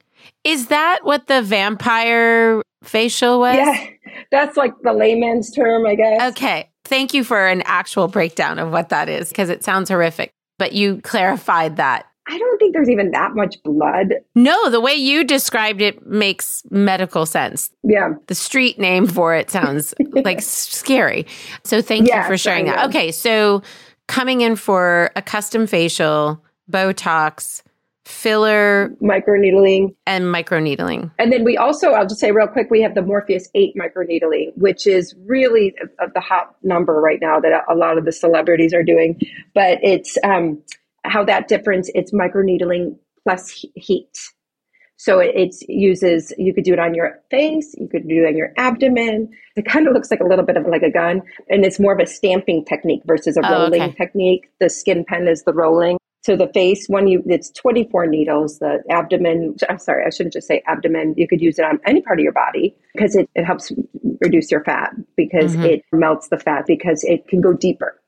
[0.44, 3.56] Is that what the vampire facial was?
[3.56, 3.86] yeah,
[4.30, 6.32] that's like the layman's term, I guess.
[6.32, 6.70] Okay.
[6.84, 10.32] Thank you for an actual breakdown of what that is because it sounds horrific.
[10.58, 12.06] But you clarified that.
[12.28, 14.14] I don't think there's even that much blood.
[14.34, 17.70] No, the way you described it makes medical sense.
[17.84, 19.94] Yeah, The street name for it sounds
[20.24, 21.26] like scary.
[21.62, 22.88] So thank you for sharing that.
[22.88, 23.62] Okay, so
[24.08, 27.62] coming in for a custom facial, Botox,
[28.06, 29.92] filler, microneedling.
[30.06, 31.10] and microneedling.
[31.18, 34.52] And then we also, I'll just say real quick, we have the Morpheus 8 microneedling,
[34.56, 38.72] which is really of the hot number right now that a lot of the celebrities
[38.72, 39.20] are doing.
[39.54, 40.62] But it's um,
[41.04, 44.16] how that difference, it's microneedling plus heat.
[44.98, 48.28] So it it's uses, you could do it on your face, you could do it
[48.28, 49.28] on your abdomen.
[49.56, 51.92] It kind of looks like a little bit of like a gun, and it's more
[51.92, 53.92] of a stamping technique versus a Oh, rolling okay.
[53.94, 54.48] technique.
[54.60, 55.98] The skin pen is the rolling.
[56.26, 58.58] So the face, one you it's 24 needles.
[58.58, 61.14] The abdomen, I'm sorry, I shouldn't just say abdomen.
[61.16, 63.70] You could use it on any part of your body because it, it helps
[64.20, 65.64] reduce your fat because Mhm.
[65.64, 68.00] it melts the fat because it can go deeper.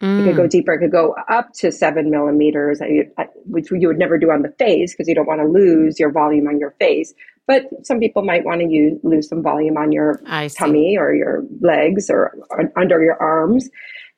[0.00, 0.36] It could Mm.
[0.36, 0.72] go deeper.
[0.72, 4.52] It could go up to seven millimeters, uh, which you would never do on the
[4.58, 7.12] face because you don't want to lose your volume on your face.
[7.46, 10.18] But some people might want to use, lose some volume on your
[10.54, 13.68] tummy or your legs or, or under your arms.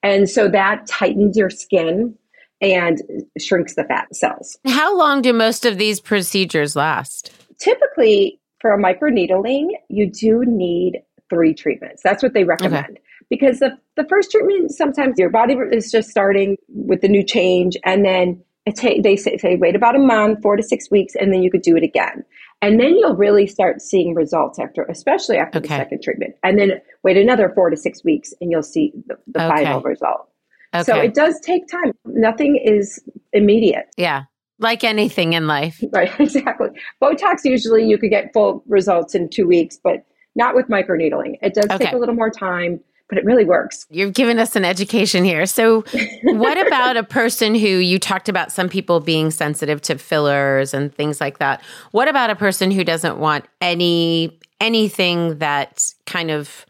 [0.04, 2.14] And so that tightens your skin
[2.60, 3.00] and
[3.38, 4.58] shrinks the fat cells.
[4.66, 7.32] How long do most of these procedures last?
[7.58, 12.02] Typically, for a microneedling, you do need three treatments.
[12.02, 12.98] That's what they recommend.
[13.30, 17.76] Because the, the first treatment, sometimes your body is just starting with the new change,
[17.84, 21.14] and then it ta- they say, say wait about a month, four to six weeks,
[21.14, 22.24] and then you could do it again.
[22.62, 26.34] And then you'll really start seeing results after, especially after the second treatment.
[26.42, 29.64] And then wait another four to six weeks, and you'll see the, the Okay.
[29.64, 30.28] final result.
[30.74, 30.82] Okay.
[30.84, 31.92] So it does take time.
[32.04, 33.02] Nothing is
[33.32, 33.86] immediate.
[33.96, 34.24] yeah.
[34.60, 35.80] Like anything in life.
[35.92, 36.70] Right, exactly.
[37.00, 40.04] Botox usually you could get full results in two weeks, but
[40.34, 41.36] not with microneedling.
[41.42, 41.84] It does Okay.
[41.84, 43.86] take a little more time, but it really works.
[43.88, 45.46] You've given us an education here.
[45.46, 45.84] So,
[46.24, 50.92] what about a person who you talked about some people being sensitive to fillers and
[50.92, 51.62] things like that?
[51.92, 56.66] What about a person who doesn't want any anything that kind of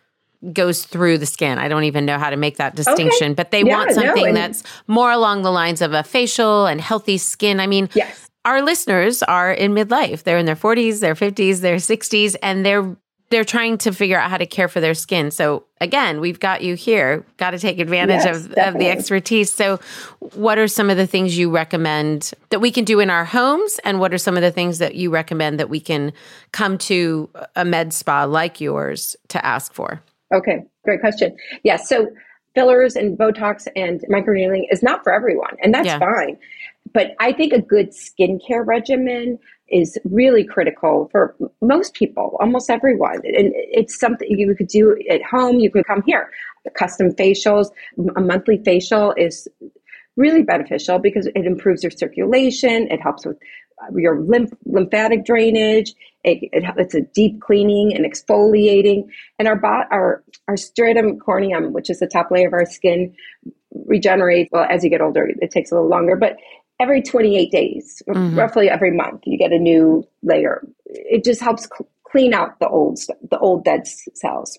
[0.52, 1.58] goes through the skin?
[1.58, 4.26] I don't even know how to make that distinction, but they Yeah, want no, something
[4.28, 7.60] and- that's more along the lines of a facial and healthy skin.
[7.60, 8.28] I mean, Yes.
[8.44, 10.22] our listeners are in midlife.
[10.22, 12.96] They're in their 40s, their 50s, their 60s and they're
[13.30, 15.30] they're trying to figure out how to care for their skin.
[15.30, 17.26] So again, we've got you here.
[17.36, 19.52] Got to take advantage Yes, of, of the expertise.
[19.52, 19.80] So
[20.32, 23.78] what are some of the things you recommend that we can do in our homes
[23.84, 26.14] and what are some of the things that you recommend that we can
[26.52, 30.00] come to a med spa like yours to ask for?
[30.32, 31.36] Okay, great question.
[31.62, 32.08] Yes, so
[32.54, 35.98] fillers and Botox and microneedling is not for everyone, and that's Yeah.
[35.98, 36.38] fine.
[36.92, 39.38] But I think a good skincare regimen
[39.70, 43.16] is really critical for most people, almost everyone.
[43.24, 45.58] And it's something you could do at home.
[45.58, 46.30] You could come here.
[46.74, 47.68] Custom facials,
[48.16, 49.46] a monthly facial is
[50.16, 52.88] really beneficial because it improves your circulation.
[52.90, 53.38] It helps with
[53.94, 55.94] your lymph, lymphatic drainage.
[56.28, 59.08] It, it, it's a deep cleaning and exfoliating.
[59.38, 63.14] And our, bot, our, our stratum corneum, which is the top layer of our skin,
[63.86, 64.50] regenerates.
[64.52, 66.36] Well, as you get older, it takes a little longer, but
[66.80, 68.02] every 28 days,
[68.36, 70.62] roughly every month, you get a new layer.
[70.86, 72.98] It just helps cl- clean out the old,
[73.30, 74.58] the old dead cells.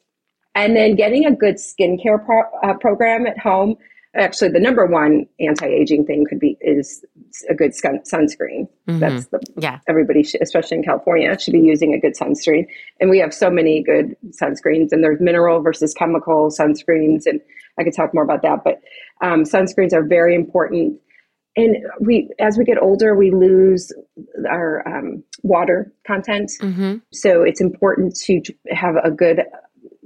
[0.55, 3.75] And then getting a good skincare pro- uh, program at home.
[4.15, 7.05] Actually, the number one anti-aging thing could be is
[7.47, 8.67] a good sun- sunscreen.
[8.87, 9.79] That's the Yeah.
[9.87, 12.65] everybody, should, especially in California, should be using a good sunscreen.
[12.99, 17.39] And we have so many good sunscreens, and there's mineral versus chemical sunscreens, and
[17.77, 18.63] I could talk more about that.
[18.63, 18.81] But
[19.21, 20.99] um, sunscreens are very important.
[21.55, 23.91] And we, as we get older, we lose
[24.49, 26.51] our um, water content.
[26.61, 26.97] Mm-hmm.
[27.11, 28.41] So it's important to
[28.71, 29.43] have a good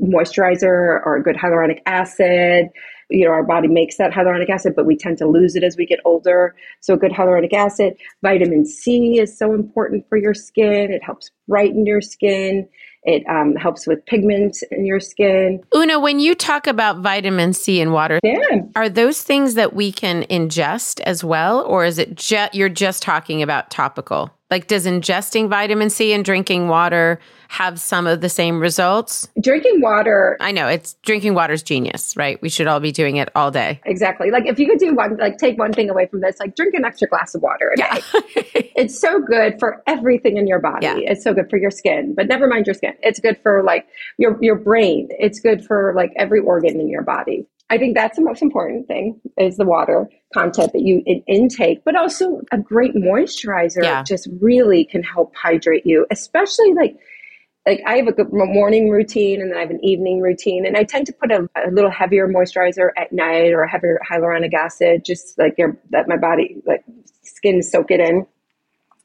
[0.04, 2.68] moisturizer or a good hyaluronic acid.
[3.10, 5.78] You know, our body makes that hyaluronic acid, but we tend to lose it as
[5.78, 6.56] we get older.
[6.80, 7.94] So, good hyaluronic acid.
[8.22, 10.92] Vitamin C is so important for your skin.
[10.92, 12.68] It helps brighten your skin.
[13.06, 15.62] It um, helps with pigment in your skin.
[15.76, 18.62] Una, when you talk about vitamin C in water, Yeah.
[18.76, 23.42] Are those things that we can ingest as well, or is it you're just talking
[23.42, 24.32] about topical?
[24.54, 29.28] Like, does ingesting vitamin C and drinking water have some of the same results?
[29.42, 32.40] Drinking water I know it's drinking water's genius, right?
[32.40, 33.82] We should all be doing it all day.
[33.84, 34.30] Exactly.
[34.30, 36.76] Like if you could do one, like take one thing away from this, like drink
[36.76, 38.02] an extra glass of water a day.
[38.76, 40.86] it's so good for everything in your body.
[40.86, 40.98] Yeah.
[40.98, 42.94] It's so good for your skin, but never mind your skin.
[43.02, 43.88] It's good for like
[44.20, 45.08] your your brain.
[45.18, 47.48] It's good for like every organ in your body.
[47.72, 51.84] I think that's the most important thing is the water content that you in- intake,
[51.86, 54.04] but also a great moisturizer Yeah.
[54.04, 56.98] just really can help hydrate you, especially like
[57.66, 60.76] like I have a good morning routine and then I have an evening routine, and
[60.76, 64.54] I tend to put a, a little heavier moisturizer at night or a heavier hyaluronic
[64.54, 66.84] acid, just like your that my body like
[67.22, 68.26] skin soak it in.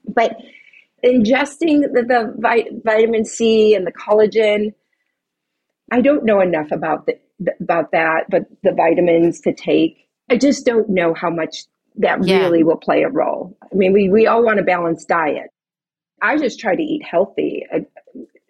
[0.08, 0.36] But
[1.04, 4.74] ingesting the, the vi- vitamin C and the collagen,
[5.92, 7.18] I don't know enough about the,
[7.60, 11.64] about that, but the vitamins to take, I just don't know how much
[11.96, 12.38] that Yeah.
[12.40, 13.56] really will play a role.
[13.62, 15.50] I mean, we we all want a balanced diet.
[16.22, 17.66] I just try to eat healthy.
[17.72, 17.80] uh,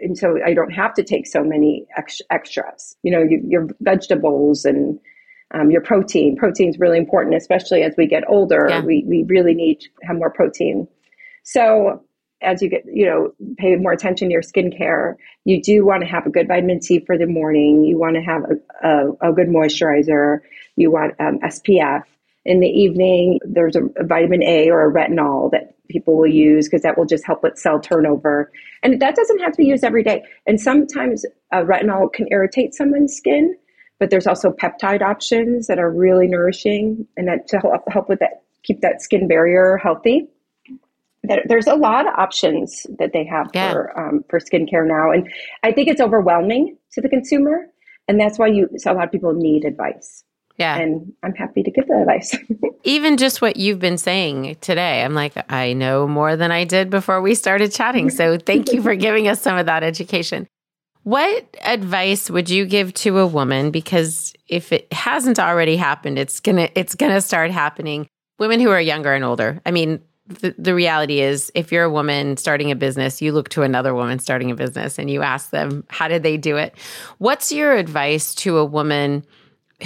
[0.01, 2.97] and so I don't have to take so many ex- extras.
[3.03, 4.99] You know, your, your vegetables and
[5.53, 6.37] um, your protein.
[6.37, 8.67] Protein is really important, especially as we get older.
[8.69, 8.85] Yeah.
[8.85, 10.87] We we really need to have more protein.
[11.43, 12.03] So
[12.41, 15.15] as you get, you know, pay more attention to your skincare,
[15.45, 17.85] you do want to have a good vitamin C for the morning.
[17.85, 20.41] You want to have a, a, a good moisturizer.
[20.77, 22.05] You want um, SPF.
[22.45, 26.67] In the evening, there's a, a vitamin A or a retinol that people will use
[26.67, 28.51] because that will just help with cell turnover.
[28.83, 30.23] And that doesn't have to be used every day.
[30.47, 33.57] And sometimes uh, retinol can irritate someone's skin,
[33.99, 38.21] but there's also peptide options that are really nourishing and that to help, help with
[38.21, 40.29] that, keep that skin barrier healthy.
[41.25, 43.73] There- There's a lot of options that they have Yeah.
[43.73, 45.29] for um, for skincare now, and
[45.63, 47.67] I think it's overwhelming to the consumer,
[48.07, 50.23] and that's why you so a lot of people need advice,
[50.57, 50.77] Yeah.
[50.79, 52.37] and I'm happy to give the advice.
[52.85, 56.89] Even just what you've been saying today, I'm like, I know more than I did
[56.89, 58.09] before we started chatting.
[58.11, 60.47] So thank you for giving us some of that education.
[61.03, 63.71] What advice would you give to a woman?
[63.71, 68.07] Because if it hasn't already happened, it's gonna it's gonna start happening.
[68.39, 69.61] Women who are younger and older.
[69.67, 73.49] I mean, the, the reality is, if you're a woman starting a business, you look
[73.51, 76.75] to another woman starting a business and you ask them, how did they do it?
[77.19, 79.25] What's your advice to a woman?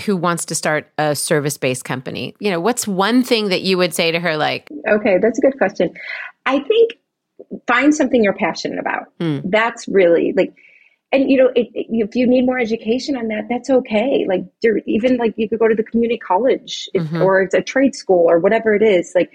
[0.07, 2.34] who wants to start a service based company?
[2.40, 5.43] You know, what's one thing that you would say to her, like, Okay, that's a
[5.43, 5.93] good question.
[6.47, 6.93] I think
[7.66, 9.12] find something you're passionate about.
[9.20, 9.40] Hmm.
[9.45, 10.55] That's really like
[11.12, 14.24] and you know, it, it, if you need more education on that, that's okay.
[14.26, 17.20] Like, there, even like you could go to the community college if, mm-hmm.
[17.20, 19.12] or it's a trade school or whatever it is.
[19.14, 19.30] Like,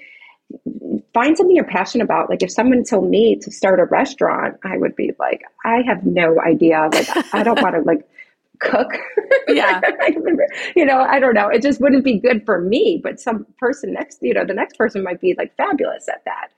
[1.13, 2.29] find something you're passionate about.
[2.29, 6.05] Like, if someone told me to start a restaurant, I would be like, I have
[6.05, 6.89] no idea.
[6.91, 8.07] Like, I don't want to like
[8.59, 8.91] cook.
[9.49, 9.79] Yeah.
[10.75, 11.47] you know, I don't know.
[11.47, 14.77] It just wouldn't be good for me, but some person next, you know, the next
[14.77, 16.49] person might be like fabulous at that.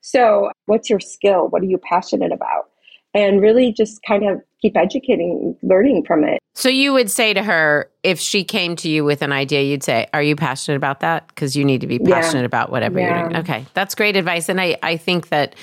[0.00, 1.48] So, what's your skill?
[1.48, 2.70] What are you passionate about?
[3.16, 6.38] And really just kind of keep educating, learning from it.
[6.54, 9.82] So, you would say to her, if she came to you with an idea, you'd
[9.82, 11.26] say, Are you passionate about that?
[11.28, 12.46] Because you need to be passionate yeah.
[12.46, 13.20] about whatever yeah.
[13.20, 13.40] you're doing.
[13.40, 13.66] Okay.
[13.74, 14.48] That's great advice.
[14.48, 15.54] And I, I think that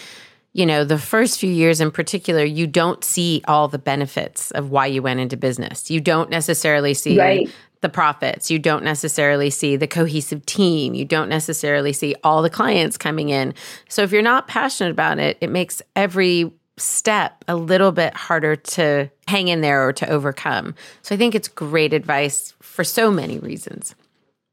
[0.54, 4.70] you know, the first few years in particular, you don't see all the benefits of
[4.70, 5.89] why you went into business.
[5.89, 7.49] You don't necessarily see right.
[7.82, 8.51] the profits.
[8.51, 10.93] You don't necessarily see the cohesive team.
[10.93, 13.56] You don't necessarily see all the clients coming in.
[13.89, 18.55] So if you're not passionate about it, it makes every step a little bit harder
[18.55, 20.76] to hang in there or to overcome.
[21.01, 23.95] So I think it's great advice for so many reasons.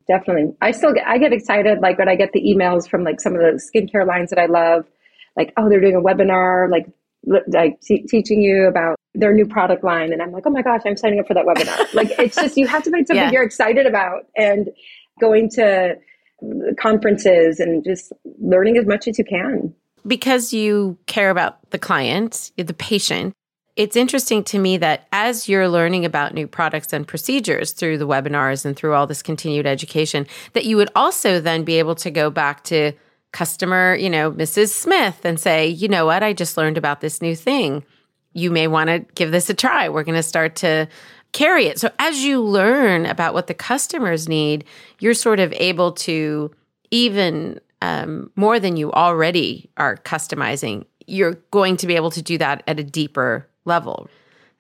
[0.07, 0.55] Definitely.
[0.61, 3.35] I still get I get excited like when I get the emails from like some
[3.35, 4.85] of the skincare lines that I love
[5.37, 6.87] like, oh, they're doing a webinar, like,
[7.25, 10.13] like t- teaching you about their new product line.
[10.13, 11.95] And I'm like, oh my gosh, I'm signing up for that webinar.
[11.95, 13.31] like, it's just, you have to find something yeah.
[13.31, 14.69] you're excited about and
[15.21, 15.97] going to
[16.79, 19.75] conferences and just learning as much as you can.
[20.07, 23.35] Because you care about the client, the patient,
[23.77, 28.07] it's interesting to me that as you're learning about new products and procedures through the
[28.07, 32.11] webinars and through all this continued education, that you would also then be able to
[32.11, 32.93] go back to
[33.33, 34.69] customer, you know, Mrs.
[34.69, 37.85] Smith and say, you know what, I just learned about this new thing.
[38.33, 39.89] You may want to give this a try.
[39.89, 40.89] We're going to start to
[41.33, 41.79] carry it.
[41.79, 44.65] So as you learn about what the customers need,
[44.99, 46.51] you're sort of able to
[46.91, 50.85] even um, more than you already are customizing.
[51.07, 54.09] You're going to be able to do that at a deeper level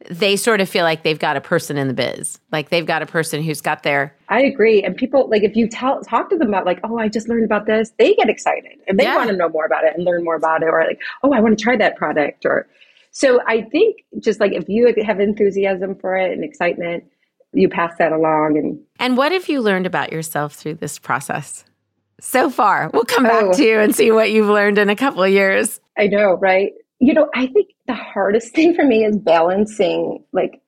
[0.08, 2.40] they sort of feel like they've got a person in the biz.
[2.50, 4.82] Like they've got a person who's got their I agree.
[4.82, 7.44] And people like if you tell talk to them about like, oh, I just learned
[7.44, 9.16] about this, they get excited and they yeah.
[9.16, 11.40] want to know more about it and learn more about it or like, oh, I
[11.40, 12.66] want to try that product or
[13.12, 17.04] so I think just like if you have enthusiasm for it and excitement,
[17.52, 21.64] you pass that along and And what have you learned about yourself through this process?
[22.20, 23.52] So far, we'll come back oh.
[23.54, 25.80] to you and see what you've learned in a couple of years.
[25.98, 26.72] I know, right?
[26.98, 30.62] You know, I think the hardest thing for me is balancing like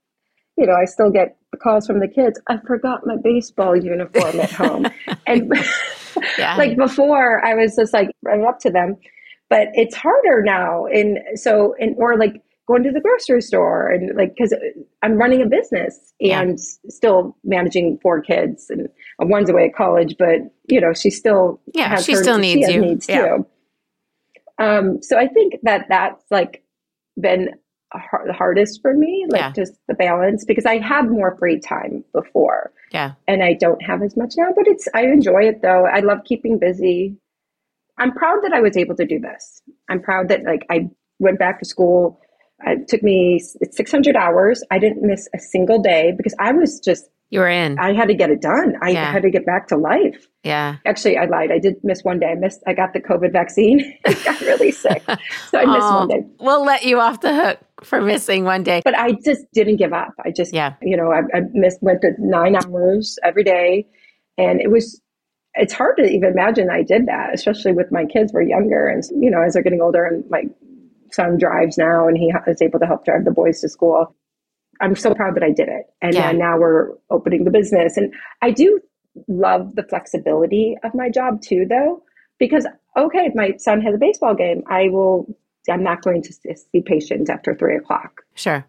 [0.57, 4.51] you know i still get calls from the kids i forgot my baseball uniform at
[4.51, 4.87] home
[5.27, 5.51] and
[6.39, 6.57] yeah.
[6.57, 8.97] like before i was just like running up to them
[9.49, 14.17] but it's harder now and so and or like going to the grocery store and
[14.17, 14.55] like because
[15.03, 16.91] i'm running a business and yeah.
[16.91, 18.89] still managing four kids and
[19.19, 20.39] one's away at college but
[20.69, 23.37] you know she still yeah she still needs she you needs yeah.
[23.37, 23.47] too
[24.59, 26.63] um so i think that that's like
[27.21, 27.51] been
[27.99, 29.53] hard, the hardest for me, like yeah.
[29.53, 32.73] just the balance, because I had more free time before.
[32.91, 33.13] Yeah.
[33.27, 35.87] And I don't have as much now, but it's, I enjoy it though.
[35.87, 37.17] I love keeping busy.
[37.99, 39.63] I'm proud that I was able to do this.
[39.89, 42.21] I'm proud that like I went back to school.
[42.67, 44.63] It took me 600 hours.
[44.71, 47.79] I didn't miss a single day because I was just you were in.
[47.79, 48.75] I had to get it done.
[48.83, 49.11] I yeah.
[49.11, 50.29] had to get back to life.
[50.45, 50.77] Yeah.
[50.85, 51.51] Actually, I lied.
[51.51, 52.27] I did miss one day.
[52.27, 52.63] I missed.
[52.67, 53.97] I got the COVID vaccine.
[54.07, 55.03] I got really sick,
[55.49, 56.27] so I missed oh, one day.
[56.41, 58.83] We'll let you off the hook for missing one day.
[58.85, 60.13] But I just didn't give up.
[60.23, 60.75] I just, yeah.
[60.83, 63.87] You know, I, I missed went to nine hours every day,
[64.37, 65.01] and it was.
[65.55, 69.03] It's hard to even imagine I did that, especially with my kids were younger, and
[69.23, 70.45] you know, as they're getting older, and my
[71.13, 74.15] son drives now, and he is able to help drive the boys to school
[74.83, 75.87] I'm so proud that I did it.
[76.03, 76.31] And yeah.
[76.31, 77.97] Uh, now we're opening the business.
[77.97, 78.81] And I do
[79.29, 82.03] love the flexibility of my job too, though,
[82.39, 85.27] because okay, if my son has a baseball game, I will.
[85.71, 88.23] I'm not going to see patients after three o'clock.
[88.35, 88.67] Sure.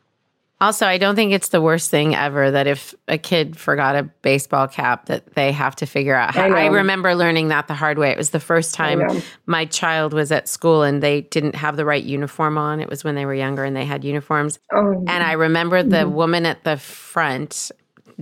[0.64, 4.03] Also, I don't think it's the worst thing ever that if a kid forgot a
[4.22, 6.34] baseball cap that they have to figure out.
[6.34, 8.11] How, I, I, remember learning that the hard way.
[8.11, 11.84] It was the first time my child was at school and they didn't have the
[11.84, 12.80] right uniform on.
[12.80, 14.57] It was when they were younger and they had uniforms.
[14.74, 15.03] Oh.
[15.05, 16.16] And I remember the mm-hmm.
[16.16, 17.70] woman at the front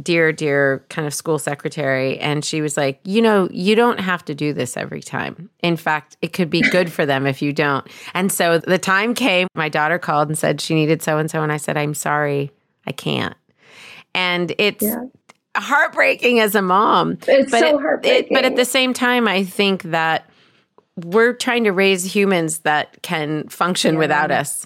[0.01, 2.19] dear, dear kind of school secretary.
[2.19, 5.49] And she was like, you know, you don't have to do this every time.
[5.63, 7.87] In fact, it could be good for them if you don't.
[8.13, 11.43] And so the time came, my daughter called and said she needed so and so.
[11.43, 12.51] And I said, I'm sorry,
[12.85, 13.35] I can't.
[14.13, 15.05] And it's, yeah.
[15.57, 17.17] Heartbreaking as a mom.
[17.27, 18.31] It's but so heartbreaking.
[18.31, 20.29] It, but at the same time, I think that
[20.95, 23.99] we're trying to raise humans that can function yeah.
[23.99, 24.65] without us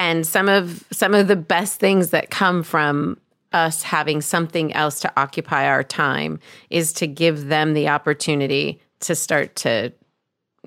[0.00, 3.18] and some of some of the best things that come from
[3.52, 6.38] us having something else to occupy our time
[6.70, 9.92] is to give them the opportunity to start to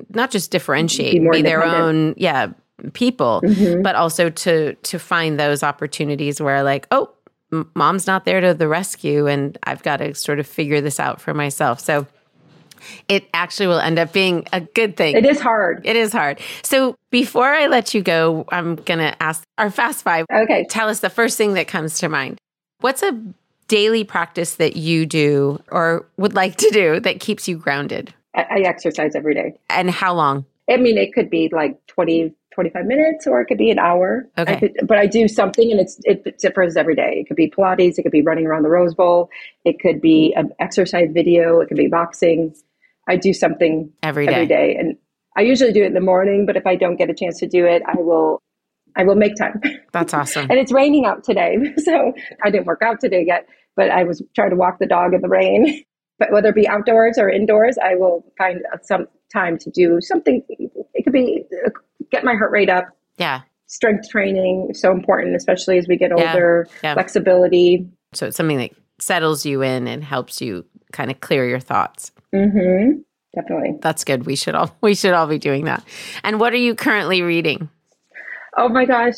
[0.10, 2.48] not just differentiate, be, be their own, yeah,
[2.94, 3.82] people, mm-hmm.
[3.82, 7.10] but also to to find those opportunities where like, oh,
[7.52, 11.00] m- mom's not there to the rescue and I've got to sort of figure this
[11.00, 11.80] out for myself.
[11.80, 12.08] So
[13.08, 15.16] it actually will end up being a good thing.
[15.16, 15.82] It is hard.
[15.86, 16.40] It is hard.
[16.64, 20.26] So before I let you go, I'm going to ask our fast five.
[20.34, 20.66] Okay.
[20.70, 22.40] Tell us the first thing that comes to mind.
[22.84, 23.18] What's a
[23.70, 28.14] daily practice that you do or would like to do that keeps you grounded?
[28.36, 29.54] I, I exercise every day.
[29.70, 30.44] And how long?
[30.70, 34.28] I mean, it could be like 20, 25 minutes or it could be an hour.
[34.38, 34.54] Okay.
[34.54, 37.22] I could, but I do something and it's, it differs every day.
[37.22, 37.98] It could be Pilates.
[37.98, 39.30] It could be running around the Rose Bowl.
[39.64, 41.62] It could be an exercise video.
[41.62, 42.54] It could be boxing.
[43.08, 44.34] I do something Every day.
[44.34, 44.76] every day.
[44.78, 44.98] And
[45.38, 47.48] I usually do it in the morning, but if I don't get a chance to
[47.48, 48.42] do it, I will,
[48.96, 49.62] I will make time.
[49.91, 50.48] That's awesome.
[50.50, 51.58] and it's raining out today.
[51.80, 52.14] So
[52.44, 55.22] I didn't work out today yet, but I was trying to walk the dog in
[55.22, 55.84] the rain.
[56.20, 60.44] But whether it be outdoors or indoors, I will find some time to do something.
[60.94, 61.70] It could be uh,
[62.12, 62.86] get my heart rate up,
[63.18, 63.41] Yeah.
[63.66, 66.94] strength training, so important, especially as we get older, Yeah.
[66.94, 67.88] flexibility.
[68.14, 68.70] So it's something that
[69.00, 72.12] settles you in and helps you kind of clear your thoughts.
[72.32, 73.00] hmm
[73.36, 73.80] Definitely.
[73.82, 74.28] That's good.
[74.28, 75.84] We should all we should all be doing that.
[76.24, 77.70] And what are you currently reading?
[78.58, 79.16] Oh my gosh.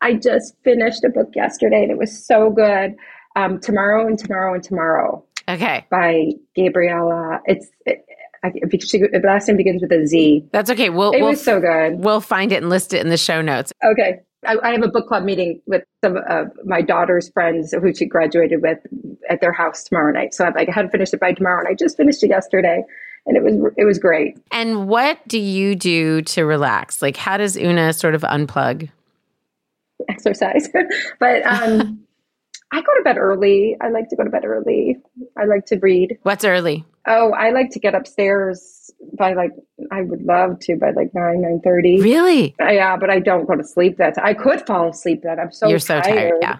[0.00, 2.94] I just finished a book yesterday and it was so good.
[3.36, 5.86] Um, tomorrow and tomorrow and tomorrow Okay.
[5.90, 7.40] by Gabriella.
[7.46, 8.04] It's it,
[8.44, 10.44] I, she, the last name begins with a Z.
[10.52, 10.90] That's okay.
[10.90, 12.00] We'll It we'll, was so good.
[12.04, 13.72] we'll find it and list it in the show notes.
[13.84, 14.20] Okay.
[14.44, 18.06] I, I have a book club meeting with some of my daughter's friends who she
[18.06, 18.78] graduated with
[19.30, 20.34] at their house tomorrow night.
[20.34, 22.28] So I'm like, I had to finish it by tomorrow, and I just finished it
[22.30, 22.82] yesterday,
[23.26, 24.38] and it was it was great.
[24.50, 27.02] And what do you do to relax?
[27.02, 28.88] Like how does Una sort of unplug?
[30.08, 30.68] Exercise,
[31.20, 32.00] but um,
[32.72, 33.76] I go to bed early.
[33.80, 34.96] I like to go to bed early.
[35.38, 36.18] I like to read.
[36.22, 36.84] What's early?
[37.06, 39.50] Oh, I like to get upstairs by like
[39.90, 42.00] I would love to by like nine nine thirty.
[42.00, 42.54] Really?
[42.58, 43.98] Yeah, but I don't go to sleep.
[43.98, 45.22] That I could fall asleep.
[45.22, 46.34] That I'm so You're so tired.
[46.40, 46.58] Yeah.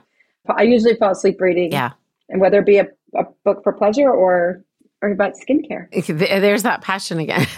[0.49, 1.73] I usually fall asleep reading.
[1.73, 1.91] Yeah.
[2.29, 2.87] and whether it be a,
[3.17, 4.65] a book for pleasure or
[5.03, 5.89] or about skincare.
[6.07, 7.47] There's that passion again.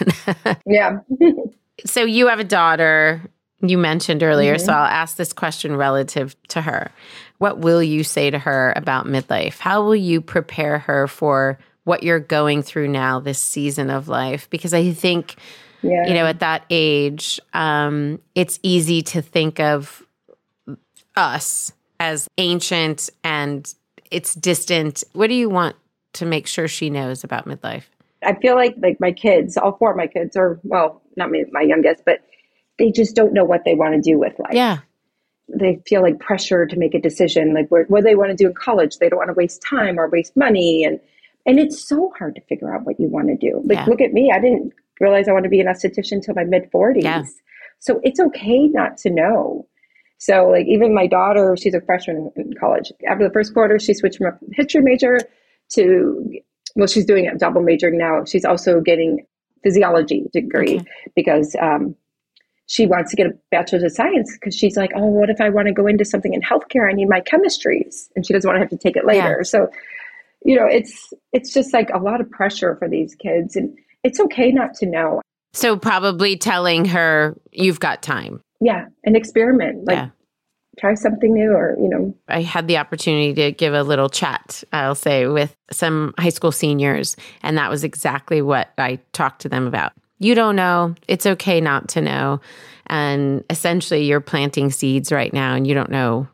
[0.66, 1.00] Yeah.
[1.86, 3.20] so you have a daughter
[3.60, 6.90] you mentioned earlier, so I'll ask this question relative to her.
[7.38, 9.58] What will you say to her about midlife?
[9.58, 14.48] How will you prepare her for what you're going through now, this season of life?
[14.50, 15.36] Because I think,
[15.82, 16.06] yeah.
[16.06, 20.02] you know, at that age, um, it's easy to think of
[21.16, 23.72] us as ancient and
[24.10, 25.04] it's distant.
[25.12, 25.76] What do you want
[26.14, 27.84] to make sure she knows about midlife?
[28.22, 31.44] I feel like like my kids, all four of my kids are well, not me,
[31.52, 32.20] my youngest, but
[32.78, 34.54] they just don't know what they want to do with life.
[34.54, 34.78] Yeah.
[35.48, 38.48] They feel like pressure to make a decision, like what, what they want to do
[38.48, 38.98] in college.
[38.98, 40.98] They don't want to waste time or waste money, and
[41.46, 43.60] and it's so hard to figure out what you want to do.
[43.64, 43.84] Like, Yeah.
[43.84, 44.32] look at me.
[44.34, 47.04] I didn't realize I wanted to be an esthetician until my mid forties.
[47.04, 47.24] Yeah.
[47.80, 49.66] So it's okay not to know.
[50.16, 52.90] So like even my daughter, she's a freshman in college.
[53.06, 55.18] After the first quarter, she switched from a history major
[55.70, 56.40] to
[56.76, 58.24] well, she's doing a double majoring now.
[58.24, 59.24] She's also getting
[59.62, 60.86] physiology degree Okay.
[61.14, 61.94] because um,
[62.66, 65.50] she wants to get a bachelor's of science because she's like, oh, what if I
[65.50, 66.88] want to go into something in healthcare?
[66.88, 69.44] I need my chemistries, and she doesn't want to have to take it later.
[69.44, 69.68] So,
[70.44, 74.18] you know, it's it's just like a lot of pressure for these kids, and it's
[74.20, 75.20] okay not to know.
[75.52, 78.40] So probably telling her you've got time.
[78.60, 80.08] Yeah, an experiment, like Yeah.
[80.78, 84.64] Try something new, or you know, I had the opportunity to give a little chat,
[84.72, 87.16] I'll say, with some high school seniors.
[87.42, 89.92] And that was exactly what I talked to them about.
[90.18, 90.94] You don't know.
[91.08, 92.40] It's okay not to know.
[92.86, 96.28] And essentially, you're planting seeds right now and you don't know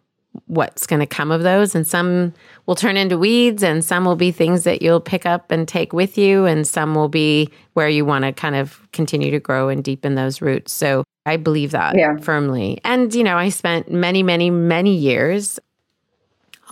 [0.46, 1.74] what's going to come of those.
[1.74, 2.32] And some
[2.66, 5.92] will turn into weeds, and some will be things that you'll pick up and take
[5.92, 9.68] with you, and some will be where you want to kind of continue to grow
[9.68, 10.72] and deepen those roots.
[10.72, 12.16] So I believe that Yeah.
[12.20, 12.80] firmly.
[12.84, 15.58] And, you know, I spent many, many, many years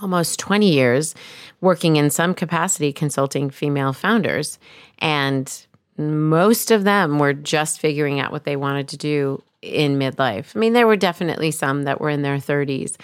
[0.01, 1.15] almost 20 years
[1.61, 4.59] working in some capacity consulting female founders.
[4.99, 5.51] And
[5.97, 10.55] most of them were just figuring out what they wanted to do in midlife.
[10.55, 12.95] I mean, there were definitely some that were in their 30s.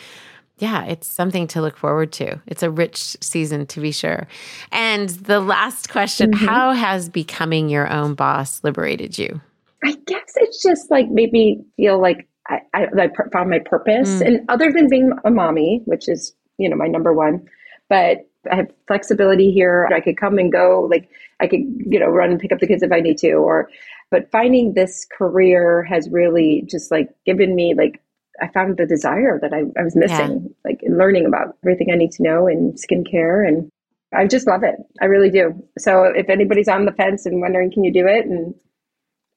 [0.57, 2.39] Yeah, it's something to look forward to.
[2.47, 4.25] It's a rich season to be sure.
[4.71, 6.45] And the last question mm-hmm.
[6.45, 9.41] How has becoming your own boss liberated you?
[9.85, 14.09] I guess it's just like made me feel like I, I, I found my purpose.
[14.15, 14.27] Mm.
[14.27, 17.47] And other than being a mommy, which is, you know, my number one,
[17.87, 19.87] but I have flexibility here.
[19.93, 20.87] I could come and go.
[20.89, 21.09] Like
[21.39, 23.33] I could, you know, run and pick up the kids if I need to.
[23.33, 23.69] Or,
[24.09, 28.01] but finding this career has really just like given me like,
[28.41, 31.95] I found the desire that I, I was missing, like in learning about everything I
[31.95, 33.47] need to know in skincare.
[33.47, 33.69] And
[34.13, 34.75] I just love it.
[35.01, 35.53] I really do.
[35.77, 38.25] So if anybody's on the fence and wondering, can you do it?
[38.25, 38.53] And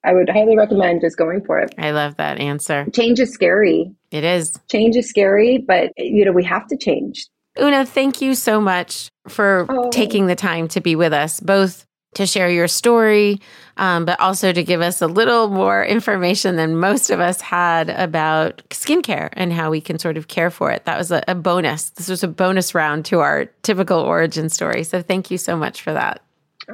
[0.04, 1.74] I would highly recommend just going for it.
[1.78, 2.86] I love that answer.
[2.94, 3.90] Change is scary.
[4.10, 4.58] It is.
[4.70, 7.26] Change is scary, but you know, we have to change.
[7.60, 9.90] Una, thank you so much for Oh.
[9.90, 11.84] taking the time to be with us, both
[12.14, 13.38] to share your story,
[13.76, 17.90] um, but also to give us a little more information than most of us had
[17.90, 20.84] about skincare and how we can sort of care for it.
[20.86, 21.90] That was a, a bonus.
[21.90, 24.84] This was a bonus round to our typical origin story.
[24.84, 26.22] So thank you so much for that.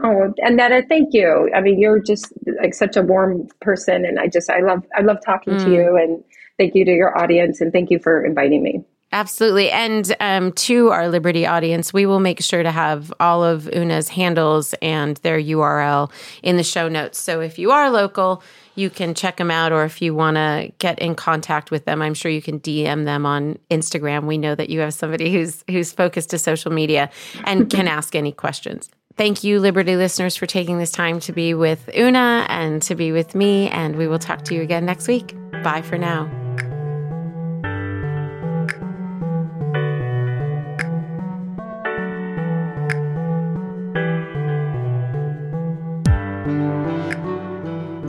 [0.02, 1.50] Oh, and Nada, thank you.
[1.54, 5.02] I mean, you're just like such a warm person, and I just I love I
[5.02, 6.22] love talking to you, and
[6.58, 8.84] thank you to your audience, and thank you for inviting me.
[9.14, 9.70] Absolutely.
[9.70, 14.08] And um, to our Liberty audience, we will make sure to have all of Una's
[14.08, 16.10] handles and their URL
[16.42, 17.20] in the show notes.
[17.20, 18.42] So if you are local,
[18.74, 22.02] you can check them out, or if you want to get in contact with them,
[22.02, 24.24] I'm sure you can DM them on Instagram.
[24.24, 27.08] We know that you have somebody who's who's focused to social media
[27.44, 28.90] and can ask any questions.
[29.16, 33.12] Thank you, Liberty listeners, for taking this time to be with Una and to be
[33.12, 33.68] with me.
[33.70, 35.36] And we will talk to you again next week.
[35.62, 36.28] Bye for now.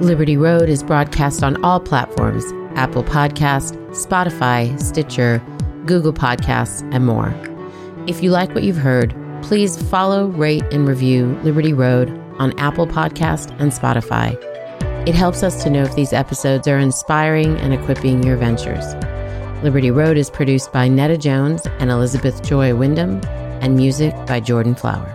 [0.01, 2.43] Liberty Road is broadcast on all platforms
[2.75, 5.41] Apple Podcast, Spotify, Stitcher,
[5.85, 7.33] Google Podcasts, and more.
[8.07, 12.87] If you like what you've heard, please follow, rate, and review Liberty Road on Apple
[12.87, 14.35] Podcast and Spotify.
[15.07, 18.95] It helps us to know if these episodes are inspiring and equipping your ventures.
[19.63, 23.21] Liberty Road is produced by Nada Jones and Elizabeth Joy Wyndham,
[23.61, 25.14] and music by Jordan Flower.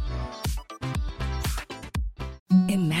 [2.51, 3.00] Imagine